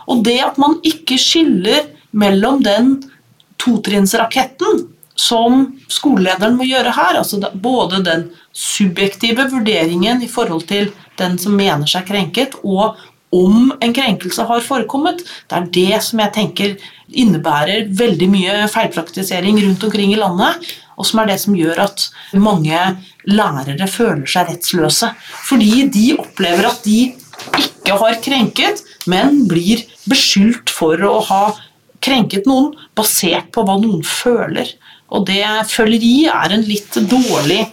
Og 0.10 0.24
det 0.26 0.40
at 0.46 0.58
man 0.62 0.78
ikke 0.86 1.18
skiller 1.22 1.90
mellom 2.12 2.62
den 2.66 2.98
totrinnsraketten 3.62 4.86
som 5.16 5.66
skolelederen 5.92 6.58
må 6.58 6.66
gjøre 6.66 6.94
her, 6.96 7.20
altså 7.20 7.40
både 7.54 8.02
den 8.06 8.28
subjektive 8.56 9.46
vurderingen 9.52 10.24
i 10.24 10.30
forhold 10.32 10.66
til 10.70 10.90
den 11.20 11.38
som 11.40 11.56
mener 11.56 11.90
seg 11.90 12.08
krenket, 12.08 12.58
og 12.64 12.98
om 13.32 13.72
en 13.80 13.94
krenkelse 13.96 14.44
har 14.48 14.64
forekommet, 14.66 15.24
det 15.48 15.58
er 15.58 15.70
det 15.78 16.02
som 16.04 16.20
jeg 16.20 16.36
tenker 16.36 16.74
innebærer 17.12 17.90
veldig 17.96 18.28
mye 18.32 18.56
feilpraktisering 18.72 19.60
rundt 19.64 19.84
omkring 19.88 20.12
i 20.16 20.20
landet 20.20 20.72
og 21.02 21.08
som 21.10 21.24
er 21.24 21.32
det 21.32 21.40
som 21.42 21.58
gjør 21.58 21.82
at 21.88 22.06
mange 22.38 22.78
lærere 23.30 23.88
føler 23.90 24.28
seg 24.30 24.52
rettsløse. 24.52 25.10
Fordi 25.48 25.88
de 25.94 26.06
opplever 26.22 26.70
at 26.70 26.86
de 26.86 27.00
ikke 27.58 27.98
har 27.98 28.20
krenket, 28.22 28.84
men 29.10 29.46
blir 29.50 29.82
beskyldt 30.10 30.70
for 30.70 31.02
å 31.08 31.18
ha 31.32 31.44
krenket 32.02 32.46
noen 32.50 32.76
basert 32.98 33.50
på 33.54 33.66
hva 33.66 33.80
noen 33.82 34.06
føler. 34.06 34.70
Og 35.12 35.26
det 35.30 35.44
føleri 35.72 36.28
er 36.32 36.54
en 36.54 36.66
litt 36.66 36.98
dårlig 37.10 37.64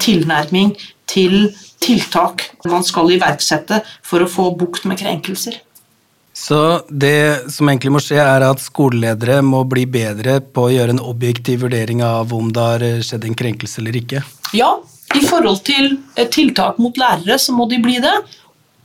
tilnærming 0.00 0.72
til 1.08 1.50
tiltak 1.82 2.44
man 2.68 2.84
skal 2.86 3.10
iverksette 3.14 3.82
for 4.04 4.24
å 4.24 4.30
få 4.30 4.50
bukt 4.58 4.86
med 4.88 5.00
krenkelser. 5.00 5.60
Så 6.38 6.80
det 6.88 7.50
som 7.50 7.66
egentlig 7.66 7.90
må 7.90 8.00
skje, 8.02 8.20
er 8.22 8.44
at 8.46 8.60
skoleledere 8.62 9.40
må 9.42 9.64
bli 9.66 9.82
bedre 9.90 10.38
på 10.40 10.68
å 10.68 10.70
gjøre 10.70 10.94
en 10.94 11.02
objektiv 11.02 11.64
vurdering 11.64 12.04
av 12.06 12.30
om 12.34 12.52
det 12.54 12.66
har 12.66 12.84
skjedd 13.02 13.26
en 13.26 13.38
krenkelse 13.40 13.80
eller 13.82 13.98
ikke? 13.98 14.22
Ja, 14.54 14.76
i 15.18 15.24
forhold 15.26 15.64
til 15.66 15.96
tiltak 16.30 16.78
mot 16.78 16.98
lærere 17.00 17.40
så 17.42 17.54
må 17.56 17.66
de 17.70 17.80
bli 17.82 17.98
det. 18.04 18.14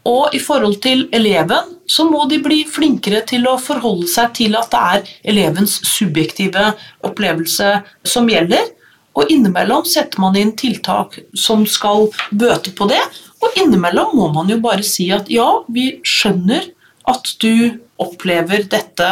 Og 0.09 0.33
i 0.35 0.39
forhold 0.43 0.81
til 0.83 1.05
eleven 1.15 1.77
så 1.87 2.07
må 2.09 2.25
de 2.31 2.41
bli 2.43 2.63
flinkere 2.67 3.21
til 3.27 3.45
å 3.47 3.59
forholde 3.61 4.09
seg 4.11 4.33
til 4.35 4.57
at 4.59 4.73
det 4.73 4.81
er 4.95 5.11
elevens 5.35 5.77
subjektive 5.87 6.73
opplevelse 7.07 7.69
som 8.15 8.27
gjelder. 8.31 8.65
Og 9.13 9.29
innimellom 9.29 9.85
setter 9.85 10.21
man 10.23 10.37
inn 10.39 10.55
tiltak 10.57 11.19
som 11.37 11.67
skal 11.69 12.07
bøte 12.31 12.73
på 12.75 12.87
det. 12.89 13.01
Og 13.43 13.59
innimellom 13.61 14.15
må 14.17 14.29
man 14.33 14.49
jo 14.49 14.57
bare 14.63 14.85
si 14.87 15.09
at 15.13 15.29
ja, 15.31 15.47
vi 15.69 15.99
skjønner 16.07 16.71
at 17.09 17.35
du 17.43 17.77
opplever 18.01 18.65
dette 18.71 19.09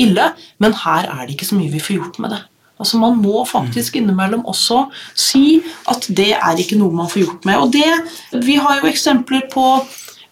ille, 0.00 0.32
men 0.58 0.74
her 0.82 1.06
er 1.06 1.22
det 1.24 1.36
ikke 1.36 1.48
så 1.52 1.58
mye 1.58 1.72
vi 1.72 1.82
får 1.82 1.98
gjort 2.00 2.20
med 2.24 2.34
det. 2.34 2.42
Altså 2.82 2.98
Man 2.98 3.20
må 3.22 3.44
faktisk 3.46 3.96
innimellom 3.96 4.42
også 4.50 4.88
si 5.14 5.60
at 5.90 6.08
det 6.10 6.32
er 6.34 6.58
ikke 6.58 6.78
noe 6.80 6.94
man 6.94 7.10
får 7.10 7.22
gjort 7.22 7.46
med. 7.46 7.60
Og 7.62 7.72
det, 7.72 8.42
Vi 8.44 8.56
har 8.58 8.80
jo 8.80 8.90
eksempler 8.90 9.46
på 9.52 9.84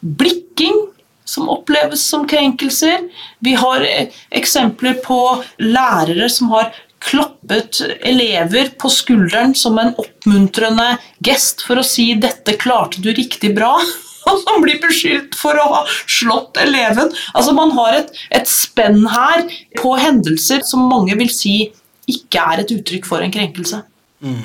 blikking 0.03 0.89
som 1.25 1.49
oppleves 1.49 2.03
som 2.03 2.27
krenkelser. 2.29 3.07
Vi 3.41 3.55
har 3.55 3.87
eksempler 4.35 4.99
på 5.05 5.21
lærere 5.63 6.29
som 6.29 6.51
har 6.51 6.73
klappet 7.03 7.81
elever 8.07 8.73
på 8.79 8.91
skulderen 8.93 9.55
som 9.59 9.79
en 9.81 9.93
oppmuntrende 9.99 10.97
gest 11.25 11.65
for 11.67 11.81
å 11.81 11.87
si 11.87 12.13
'dette 12.15 12.57
klarte 12.61 13.03
du 13.03 13.13
riktig 13.13 13.55
bra'. 13.57 13.77
Og 14.31 14.39
som 14.39 14.63
blir 14.63 14.79
beskyldt 14.79 15.35
for 15.35 15.59
å 15.59 15.65
ha 15.73 15.79
slått 16.07 16.61
eleven. 16.63 17.09
Altså 17.35 17.53
Man 17.57 17.73
har 17.75 17.97
et, 17.97 18.13
et 18.31 18.47
spenn 18.47 19.01
her 19.11 19.49
på 19.81 19.97
hendelser 19.99 20.63
som 20.63 20.87
mange 20.87 21.17
vil 21.19 21.31
si 21.35 21.57
ikke 22.07 22.45
er 22.53 22.63
et 22.63 22.71
uttrykk 22.71 23.09
for 23.09 23.25
en 23.25 23.35
krenkelse. 23.35 23.83
Mm. 24.23 24.45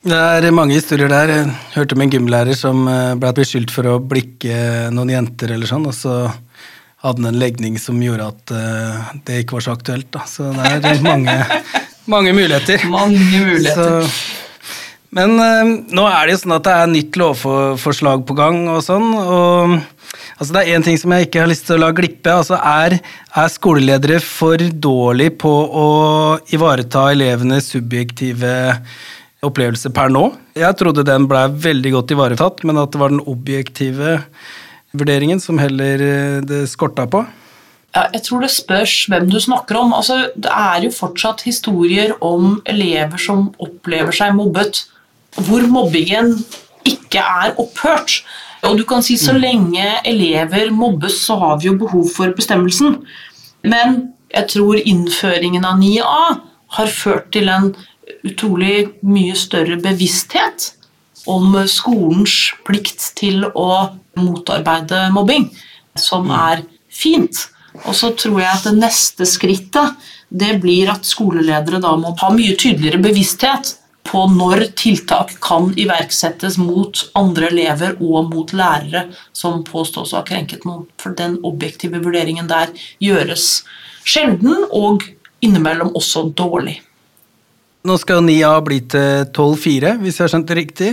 Det 0.00 0.16
er 0.16 0.52
mange 0.56 0.76
historier 0.76 1.10
der. 1.12 1.32
Jeg 1.32 1.48
hørte 1.74 1.96
om 1.96 2.04
en 2.04 2.12
gymlærer 2.12 2.56
som 2.56 2.86
eh, 2.88 3.16
ble 3.20 3.32
beskyldt 3.36 3.72
for 3.72 3.88
å 3.88 3.98
blikke 4.00 4.88
noen 4.96 5.12
jenter, 5.12 5.52
eller 5.56 5.68
sånn, 5.68 5.84
og 5.88 5.96
så 5.96 6.14
hadde 7.04 7.30
en 7.30 7.38
legning 7.40 7.78
som 7.80 8.00
gjorde 8.02 8.28
at 8.32 8.52
uh, 8.52 9.12
det 9.26 9.44
ikke 9.44 9.58
var 9.58 9.66
så 9.66 9.76
aktuelt. 9.76 10.10
Da. 10.12 10.26
Så 10.28 10.50
det 10.56 10.92
er 10.92 11.00
mange, 11.10 11.38
mange 12.10 12.34
muligheter. 12.36 12.84
Mange 12.90 13.20
muligheter. 13.20 14.04
Så, 14.04 14.36
men 15.16 15.34
uh, 15.40 15.70
nå 15.90 16.04
er 16.06 16.28
det 16.28 16.36
jo 16.36 16.42
sånn 16.44 16.58
at 16.58 16.66
det 16.68 16.74
er 16.76 16.92
nytt 16.92 17.20
lovforslag 17.20 18.26
på 18.28 18.36
gang 18.38 18.62
og 18.70 18.82
sånn. 18.86 19.08
og 19.16 19.78
altså 20.36 20.52
Det 20.52 20.62
er 20.62 20.74
én 20.76 20.86
ting 20.86 21.00
som 21.00 21.16
jeg 21.16 21.28
ikke 21.28 21.44
har 21.44 21.50
lyst 21.50 21.66
til 21.68 21.78
å 21.78 21.84
la 21.86 21.92
glippe. 21.96 22.34
altså 22.42 22.60
Er, 22.60 23.00
er 23.00 23.54
skoleledere 23.56 24.20
for 24.24 24.60
dårlig 24.60 25.32
på 25.40 25.54
å 25.84 25.88
ivareta 26.52 27.08
elevenes 27.14 27.72
subjektive 27.72 28.54
opplevelse 29.46 29.88
per 29.96 30.12
nå? 30.12 30.26
Jeg 30.58 30.76
trodde 30.76 31.06
den 31.06 31.24
blei 31.30 31.46
veldig 31.48 31.94
godt 31.96 32.12
ivaretatt, 32.12 32.64
men 32.68 32.80
at 32.80 32.92
det 32.92 33.00
var 33.00 33.14
den 33.14 33.24
objektive 33.24 34.18
vurderingen 34.96 35.40
som 35.40 35.60
heller 35.60 36.02
eh, 36.02 36.40
det 36.46 36.64
skorta 36.70 37.06
på? 37.10 37.24
Ja, 37.90 38.04
jeg 38.14 38.22
tror 38.26 38.44
det 38.44 38.52
spørs 38.54 38.94
hvem 39.10 39.26
du 39.30 39.40
snakker 39.42 39.80
om. 39.80 39.94
Altså, 39.96 40.30
det 40.38 40.50
er 40.50 40.84
jo 40.84 40.92
fortsatt 40.94 41.42
historier 41.42 42.14
om 42.22 42.60
elever 42.70 43.18
som 43.18 43.48
opplever 43.58 44.14
seg 44.14 44.36
mobbet, 44.38 44.84
hvor 45.34 45.66
mobbingen 45.66 46.36
ikke 46.86 47.22
er 47.22 47.58
opphørt. 47.58 48.20
Og 48.66 48.78
du 48.78 48.84
kan 48.84 49.02
si 49.02 49.16
Så 49.16 49.32
mm. 49.32 49.40
lenge 49.40 49.86
elever 50.04 50.70
mobbes, 50.70 51.18
så 51.26 51.38
har 51.40 51.58
vi 51.58 51.70
jo 51.70 51.78
behov 51.80 52.10
for 52.14 52.30
bestemmelsen. 52.36 53.00
Men 53.62 54.12
jeg 54.30 54.46
tror 54.54 54.78
innføringen 54.78 55.64
av 55.64 55.80
9A 55.80 56.36
har 56.76 56.86
ført 56.86 57.32
til 57.32 57.48
en 57.48 57.72
utrolig 58.26 58.90
mye 59.02 59.34
større 59.34 59.80
bevissthet 59.82 60.74
om 61.28 61.56
skolens 61.68 62.52
plikt 62.66 63.10
til 63.18 63.44
å 63.50 63.70
motarbeide 64.20 65.08
mobbing, 65.14 65.48
som 65.98 66.28
mm. 66.28 66.36
er 66.36 66.62
fint. 66.90 67.46
Og 67.84 67.94
så 67.96 68.12
tror 68.18 68.40
jeg 68.42 68.50
at 68.50 68.66
det 68.66 68.78
neste 68.78 69.26
skrittet 69.28 70.08
det 70.30 70.56
blir 70.62 70.90
at 70.92 71.06
skoleledere 71.06 71.80
da 71.82 71.94
må 71.98 72.14
ha 72.20 72.30
mye 72.34 72.56
tydeligere 72.58 73.02
bevissthet 73.02 73.74
på 74.06 74.24
når 74.32 74.64
tiltak 74.78 75.36
kan 75.44 75.70
iverksettes 75.78 76.56
mot 76.58 77.02
andre 77.18 77.50
elever 77.50 77.96
og 78.00 78.30
mot 78.32 78.52
lærere 78.56 79.06
som 79.36 79.62
påstås 79.66 80.14
å 80.14 80.20
ha 80.20 80.26
krenket 80.26 80.66
noen. 80.66 80.86
For 80.98 81.14
den 81.16 81.38
objektive 81.46 82.00
vurderingen 82.02 82.48
der 82.50 82.72
gjøres 83.02 83.62
sjelden 84.02 84.66
og 84.70 85.04
innimellom 85.44 85.92
også 85.96 86.30
dårlig. 86.36 86.80
Nå 87.80 87.96
skal 87.96 88.20
9A 88.26 88.58
bli 88.64 88.82
til 88.92 89.28
12-4, 89.32 89.94
hvis 90.02 90.18
jeg 90.18 90.26
har 90.26 90.32
skjønt 90.34 90.50
det 90.50 90.56
riktig. 90.58 90.90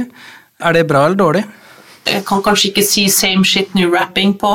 Er 0.64 0.76
det 0.76 0.88
bra 0.88 1.04
eller 1.06 1.20
dårlig? 1.20 1.44
Jeg 2.08 2.24
kan 2.24 2.40
kanskje 2.44 2.70
ikke 2.70 2.84
si 2.88 3.10
'same 3.12 3.44
shit, 3.46 3.74
new 3.76 3.92
rapping' 3.92 4.38
på, 4.40 4.54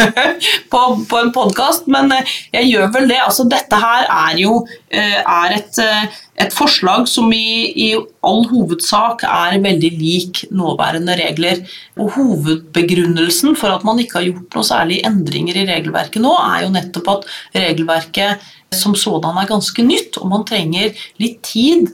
på, 0.72 0.80
på 1.10 1.20
en 1.20 1.30
podkast, 1.30 1.86
men 1.86 2.10
eh, 2.10 2.26
jeg 2.52 2.72
gjør 2.72 2.90
vel 2.96 3.06
det. 3.12 3.20
Altså, 3.22 3.46
dette 3.46 3.78
her 3.78 4.10
er 4.10 4.34
jo 4.42 4.66
eh, 4.90 5.22
er 5.22 5.54
et, 5.60 5.78
eh, 5.78 6.18
et, 6.42 6.52
forslag 6.52 7.06
som 7.06 7.30
i, 7.30 7.70
i, 7.70 7.94
all 8.26 8.42
hovedsak 8.50 9.22
er 9.22 9.62
veldig 9.62 9.92
lik 10.02 10.44
nåværende 10.50 11.14
regler. 11.22 11.62
Og 11.94 12.10
Hovedbegrunnelsen 12.18 13.54
for 13.54 13.70
at 13.70 13.86
man 13.86 14.02
ikke 14.02 14.18
har 14.18 14.26
gjort 14.32 14.58
noe 14.58 14.66
særlig 14.66 15.04
endringer 15.06 15.62
i 15.62 15.68
regelverket 15.70 16.18
nå, 16.26 16.34
er 16.34 16.66
jo 16.66 16.74
nettopp 16.74 17.14
at 17.14 17.30
regelverket 17.54 18.50
som 18.76 18.94
sådan 18.96 19.38
er 19.40 19.50
ganske 19.50 19.82
nytt, 19.84 20.18
og 20.20 20.30
man 20.30 20.46
trenger 20.48 20.94
litt 21.20 21.40
tid 21.46 21.90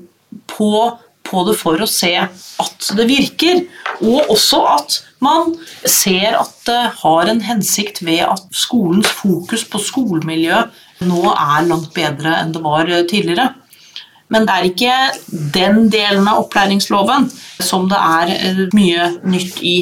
på, 0.51 0.71
på 1.27 1.45
det 1.49 1.57
for 1.59 1.81
å 1.81 1.89
se 1.91 2.15
at 2.21 2.89
det 2.99 3.09
virker. 3.09 3.63
Og 4.05 4.33
også 4.35 4.63
at 4.75 4.99
man 5.25 5.55
ser 5.89 6.37
at 6.37 6.53
det 6.69 6.83
har 7.01 7.31
en 7.31 7.41
hensikt 7.45 8.03
ved 8.05 8.27
at 8.27 8.45
skolens 8.55 9.09
fokus 9.23 9.65
på 9.69 9.81
skolemiljø 9.83 10.67
nå 11.07 11.23
er 11.33 11.69
langt 11.69 11.93
bedre 11.97 12.37
enn 12.41 12.53
det 12.55 12.63
var 12.65 12.91
tidligere. 13.09 13.51
Men 14.33 14.47
det 14.47 14.55
er 14.57 14.67
ikke 14.67 14.95
den 15.55 15.85
delen 15.93 16.27
av 16.27 16.43
opplæringsloven 16.45 17.29
som 17.63 17.87
det 17.91 17.99
er 18.01 18.63
mye 18.75 19.11
nytt 19.23 19.61
i. 19.63 19.77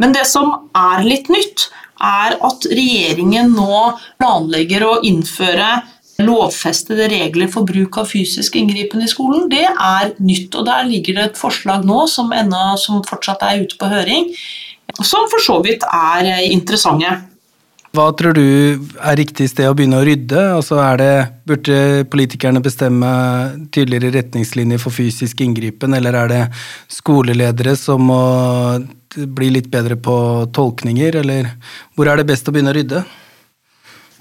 Men 0.00 0.14
det 0.16 0.24
som 0.30 0.70
er 0.76 1.04
litt 1.04 1.28
nytt, 1.32 1.68
er 2.00 2.38
at 2.40 2.64
regjeringen 2.64 3.50
nå 3.52 3.80
planlegger 4.16 4.86
å 4.86 4.92
innføre 5.04 5.82
lovfestede 6.24 7.08
regler 7.12 7.50
for 7.52 7.68
bruk 7.68 7.98
av 8.00 8.10
fysisk 8.10 8.56
inngripen 8.60 9.02
i 9.04 9.10
skolen, 9.10 9.48
det 9.52 9.66
er 9.70 10.12
nytt. 10.18 10.54
Og 10.54 10.66
der 10.68 10.86
ligger 10.88 11.16
det 11.16 11.26
et 11.30 11.40
forslag 11.40 11.86
nå 11.88 12.04
som, 12.10 12.32
ennå, 12.36 12.76
som 12.80 13.02
fortsatt 13.06 13.44
er 13.46 13.64
ute 13.64 13.80
på 13.80 13.90
høring, 13.90 14.30
som 15.00 15.28
for 15.30 15.42
så 15.42 15.60
vidt 15.64 15.86
er 15.86 16.30
interessante. 16.50 17.18
Hva 17.90 18.04
tror 18.14 18.36
du 18.36 18.44
er 19.02 19.16
riktig 19.18 19.48
sted 19.50 19.66
å 19.66 19.74
begynne 19.74 19.98
å 19.98 20.04
rydde? 20.06 20.42
Altså 20.54 20.78
det, 21.00 21.14
burde 21.48 21.78
politikerne 22.12 22.62
bestemme 22.62 23.08
tydeligere 23.74 24.12
retningslinjer 24.20 24.78
for 24.78 24.94
fysisk 24.94 25.42
inngripen, 25.42 25.96
eller 25.98 26.14
er 26.20 26.30
det 26.30 26.44
skoleledere 27.00 27.74
som 27.78 28.06
må 28.12 28.20
bli 29.10 29.50
litt 29.56 29.66
bedre 29.72 29.98
på 29.98 30.14
tolkninger, 30.54 31.18
eller 31.24 31.50
hvor 31.98 32.12
er 32.12 32.20
det 32.20 32.28
best 32.30 32.46
å 32.46 32.54
begynne 32.54 32.70
å 32.70 32.78
rydde? 32.78 33.02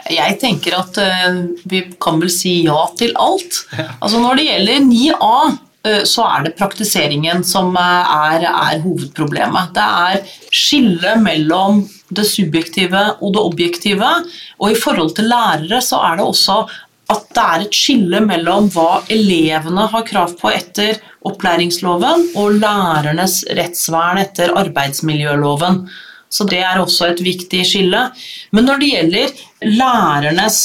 Jeg 0.10 0.38
tenker 0.42 0.78
at 0.80 0.98
uh, 0.98 1.40
vi 1.70 1.84
kan 2.02 2.20
vel 2.22 2.32
si 2.34 2.62
ja 2.66 2.82
til 2.98 3.16
alt. 3.20 3.64
Altså 4.00 4.22
Når 4.22 4.40
det 4.40 4.48
gjelder 4.50 4.86
9A, 4.88 5.34
uh, 5.50 5.58
eh, 5.90 6.04
så 6.10 6.26
er 6.28 6.48
det 6.48 6.56
praktiseringen 6.60 7.46
som 7.48 7.72
uh, 7.78 8.18
er, 8.34 8.48
er, 8.50 8.82
hovedproblemet. 8.84 9.74
Det 9.78 9.88
er 10.10 10.36
skillet 10.50 11.22
mellom 11.24 11.84
det 12.10 12.26
subjektive 12.26 13.06
og 13.20 13.34
det 13.38 13.46
objektive. 13.52 14.12
Og 14.60 14.74
i 14.74 14.80
forhold 14.80 15.14
til 15.18 15.30
lærere 15.30 15.82
så 15.86 16.02
er 16.10 16.20
det 16.20 16.30
også 16.30 16.64
at 17.10 17.30
det 17.34 17.44
er 17.44 17.64
et 17.64 17.74
skille 17.78 18.20
mellom 18.22 18.68
hva 18.74 19.00
elevene 19.10 19.88
har 19.90 20.04
krav 20.06 20.36
på 20.38 20.52
etter 20.54 21.00
opplæringsloven, 21.26 22.28
og 22.38 22.60
lærernes 22.62 23.42
rettsvern 23.58 24.22
etter 24.22 24.54
arbeidsmiljøloven. 24.58 25.88
Så 26.30 26.46
det 26.46 26.60
er 26.62 26.78
også 26.78 27.10
et 27.10 27.22
viktig 27.26 27.64
skille. 27.66 28.04
Men 28.54 28.68
når 28.70 28.82
det 28.82 28.90
gjelder 28.94 29.40
lærernes 29.66 30.60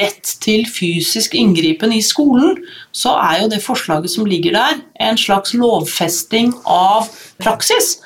rett 0.00 0.34
til 0.42 0.64
fysisk 0.64 1.36
inngripen 1.36 1.92
i 1.92 2.00
skolen, 2.04 2.56
så 2.92 3.14
er 3.20 3.42
jo 3.42 3.50
det 3.52 3.60
forslaget 3.64 4.14
som 4.14 4.28
ligger 4.28 4.56
der, 4.56 4.80
en 5.00 5.20
slags 5.20 5.52
lovfesting 5.54 6.54
av 6.64 7.10
praksis. 7.42 7.98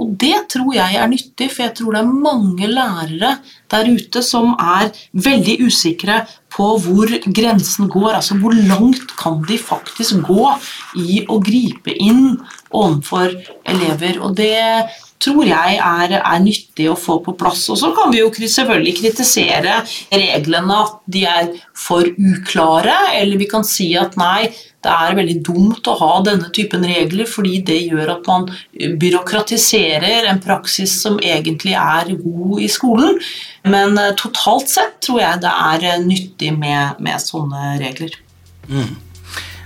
Og 0.00 0.14
det 0.18 0.34
tror 0.50 0.72
jeg 0.74 0.96
er 0.98 1.10
nyttig, 1.10 1.50
for 1.52 1.66
jeg 1.66 1.74
tror 1.78 1.94
det 1.94 2.00
er 2.00 2.22
mange 2.24 2.68
lærere 2.70 3.34
der 3.70 3.90
ute 3.92 4.22
som 4.24 4.54
er 4.56 4.88
veldig 5.12 5.58
usikre 5.68 6.22
på 6.52 6.70
hvor 6.84 7.12
grensen 7.36 7.90
går. 7.92 8.16
Altså 8.18 8.38
hvor 8.40 8.56
langt 8.56 9.14
kan 9.20 9.42
de 9.48 9.60
faktisk 9.60 10.24
gå 10.26 10.48
i 10.98 11.22
å 11.28 11.38
gripe 11.44 11.94
inn 11.94 12.40
overfor 12.72 13.36
elever. 13.68 14.18
Og 14.24 14.36
det 14.40 14.56
tror 15.22 15.46
jeg 15.46 15.78
er, 15.78 16.16
er, 16.18 16.42
nyttig 16.42 16.88
å 16.90 16.98
få 16.98 17.18
på 17.24 17.34
plass. 17.38 17.64
Og 17.72 17.78
så 17.80 17.92
kan 17.96 18.12
vi 18.12 18.20
jo 18.22 18.30
selvfølgelig 18.32 18.96
kritisere 18.98 19.78
reglene, 20.10 20.80
at 20.82 20.98
de 21.14 21.24
er 21.28 21.52
for 21.78 22.06
uklare, 22.06 22.96
eller 23.20 23.40
vi 23.40 23.48
kan 23.50 23.66
si 23.66 23.92
at 23.98 24.18
nei, 24.20 24.50
det 24.82 24.90
er 24.90 25.14
veldig 25.14 25.36
dumt 25.46 25.86
å 25.86 25.94
ha 26.00 26.10
denne 26.26 26.50
typen 26.54 26.82
regler, 26.86 27.28
fordi 27.30 27.60
det 27.68 27.78
gjør 27.84 28.16
at 28.16 28.26
man 28.26 28.48
byråkratiserer 28.98 30.26
en 30.30 30.42
praksis 30.42 30.96
som 31.04 31.20
egentlig 31.22 31.76
er 31.78 32.10
god 32.18 32.64
i 32.64 32.70
skolen. 32.72 33.22
Men 33.62 33.94
eh, 34.00 34.10
totalt 34.18 34.72
sett 34.72 34.98
tror 35.06 35.22
jeg 35.22 35.44
det 35.44 35.54
er 35.68 35.88
eh, 35.92 36.02
nyttig 36.02 36.50
med, 36.58 36.98
med 37.04 37.22
sånne 37.22 37.76
regler. 37.82 38.18
Mm. 38.66 38.90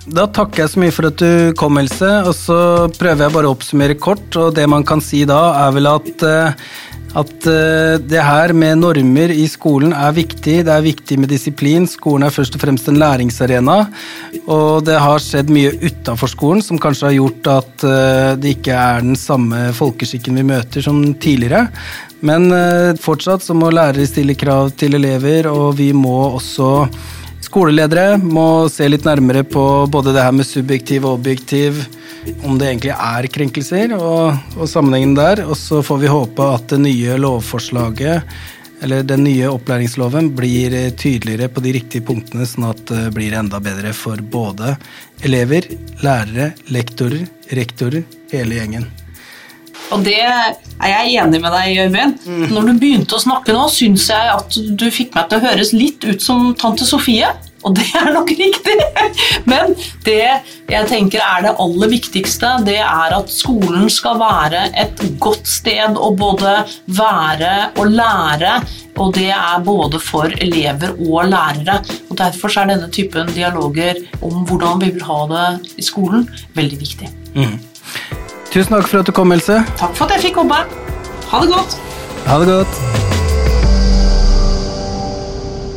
Da 0.06 0.28
takker 0.30 0.62
jeg 0.62 0.70
så 0.70 0.78
mye 0.78 0.94
for 0.94 1.08
at 1.08 1.18
du 1.18 1.54
kom, 1.58 1.78
Else. 1.80 2.10
Og 2.28 2.34
så 2.38 2.58
prøver 2.94 3.26
jeg 3.26 3.34
bare 3.34 3.48
å 3.48 3.54
oppsummere 3.56 3.98
kort. 3.98 4.28
Og 4.38 4.52
det 4.54 4.66
man 4.70 4.86
kan 4.86 5.02
si 5.02 5.24
da, 5.26 5.40
er 5.64 5.72
vel 5.74 5.88
at, 5.90 6.22
eh, 6.22 6.68
at 7.18 7.48
eh, 7.50 7.96
det 7.98 8.22
her 8.22 8.54
med 8.54 8.84
normer 8.84 9.34
i 9.34 9.48
skolen 9.50 9.90
er 9.96 10.14
viktig. 10.14 10.60
Det 10.68 10.72
er 10.72 10.86
viktig 10.86 11.18
med 11.18 11.32
disiplin. 11.34 11.88
Skolen 11.90 12.28
er 12.28 12.34
først 12.34 12.54
og 12.54 12.62
fremst 12.62 12.86
en 12.92 13.00
læringsarena. 13.02 13.80
Og 14.46 14.86
det 14.86 15.00
har 15.02 15.22
skjedd 15.22 15.50
mye 15.50 15.74
utafor 15.82 16.30
skolen 16.30 16.62
som 16.62 16.78
kanskje 16.78 17.10
har 17.10 17.18
gjort 17.18 17.52
at 17.56 17.86
eh, 17.90 18.32
det 18.38 18.56
ikke 18.60 18.78
er 18.78 19.02
den 19.08 19.18
samme 19.18 19.72
folkeskikken 19.74 20.38
vi 20.38 20.46
møter 20.54 20.86
som 20.86 21.02
tidligere. 21.18 21.66
Men 22.26 22.48
fortsatt 22.98 23.44
så 23.44 23.54
må 23.54 23.68
lærere 23.70 24.06
stille 24.08 24.34
krav 24.40 24.70
til 24.80 24.96
elever, 24.96 25.46
og 25.52 25.76
vi 25.76 25.90
må 25.94 26.14
også 26.38 26.88
Skoleledere 27.46 28.16
må 28.18 28.66
se 28.72 28.88
litt 28.90 29.04
nærmere 29.06 29.44
på 29.46 29.62
både 29.92 30.14
det 30.16 30.24
her 30.24 30.34
med 30.34 30.48
subjektiv 30.48 31.04
og 31.06 31.20
objektiv, 31.20 31.78
om 32.42 32.56
det 32.58 32.72
egentlig 32.72 32.92
er 32.96 33.28
krenkelser, 33.30 33.94
og, 33.94 34.34
og 34.56 34.66
sammenhengen 34.70 35.14
der. 35.14 35.44
Og 35.46 35.54
så 35.60 35.78
får 35.86 36.02
vi 36.02 36.10
håpe 36.10 36.48
at 36.56 36.66
det 36.74 36.80
nye 36.82 37.20
lovforslaget, 37.22 38.34
eller 38.82 39.06
den 39.06 39.22
nye 39.28 39.52
opplæringsloven, 39.52 40.32
blir 40.36 40.74
tydeligere 40.98 41.48
på 41.52 41.62
de 41.62 41.76
riktige 41.78 42.04
punktene, 42.10 42.48
sånn 42.50 42.66
at 42.72 42.82
det 42.90 43.06
blir 43.14 43.38
enda 43.38 43.62
bedre 43.62 43.94
for 43.96 44.20
både 44.20 44.74
elever, 45.24 45.70
lærere, 46.02 46.50
lektorer, 46.74 47.28
rektorer, 47.54 48.02
hele 48.34 48.58
gjengen. 48.58 48.90
Og 49.94 50.02
det 50.06 50.18
er 50.18 50.90
jeg 50.90 51.16
enig 51.22 51.40
med 51.42 51.52
deg, 51.54 51.80
Øyvind. 51.86 52.14
Mm. 52.26 52.46
Når 52.54 52.68
du 52.68 52.78
begynte 52.80 53.16
å 53.16 53.22
snakke 53.22 53.54
nå, 53.54 53.66
syns 53.72 54.08
jeg 54.10 54.32
at 54.34 54.56
du 54.78 54.86
fikk 54.92 55.14
meg 55.16 55.28
til 55.30 55.38
å 55.38 55.46
høres 55.46 55.74
litt 55.76 56.06
ut 56.06 56.22
som 56.22 56.50
tante 56.58 56.88
Sofie. 56.88 57.30
Og 57.66 57.74
det 57.74 57.86
er 57.98 58.12
nok 58.14 58.30
riktig. 58.38 58.76
Men 59.50 59.74
det 60.06 60.20
jeg 60.70 60.88
tenker 60.90 61.22
er 61.22 61.46
det 61.46 61.54
aller 61.62 61.90
viktigste, 61.90 62.52
det 62.66 62.78
er 62.78 63.14
at 63.16 63.32
skolen 63.32 63.88
skal 63.90 64.20
være 64.22 64.68
et 64.78 65.02
godt 65.22 65.48
sted 65.50 65.98
å 65.98 66.12
både 66.18 66.60
være 66.98 67.54
og 67.74 67.90
lære. 67.94 68.58
Og 69.02 69.12
det 69.18 69.32
er 69.34 69.64
både 69.66 70.00
for 70.02 70.30
elever 70.30 70.94
og 70.98 71.26
lærere. 71.30 71.80
Og 72.10 72.16
Derfor 72.22 72.54
er 72.54 72.70
denne 72.70 72.90
typen 72.94 73.34
dialoger 73.34 73.98
om 74.24 74.46
hvordan 74.46 74.82
vi 74.82 74.94
vil 74.94 75.06
ha 75.10 75.20
det 75.34 75.48
i 75.82 75.84
skolen, 75.84 76.28
veldig 76.56 76.80
viktig. 76.86 77.10
Mm. 77.36 77.58
Tusen 78.56 78.72
takk 78.72 78.86
for 78.88 79.02
at 79.02 79.04
du 79.04 79.12
kom, 79.12 79.32
Else. 79.34 79.52
Takk 79.76 79.90
for 79.98 80.08
at 80.08 80.14
jeg 80.16 80.30
fikk 80.30 80.38
komme. 80.38 80.56
Ha 81.28 81.40
det 81.42 81.48
godt. 81.50 81.74
Ha 82.24 82.36
det 82.40 82.46
godt. 82.48 82.78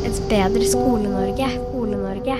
Et 0.08 0.22
bedre 0.30 0.64
Skole-Norge. 0.64 1.50
Skole-Norge. 1.58 2.38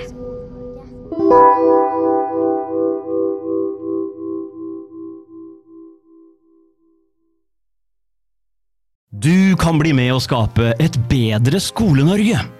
Du 9.12 9.60
kan 9.60 9.76
bli 9.76 9.92
med 9.92 10.14
å 10.14 10.22
skape 10.24 10.72
et 10.80 10.96
bedre 11.12 11.60
Skole-Norge. 11.60 12.59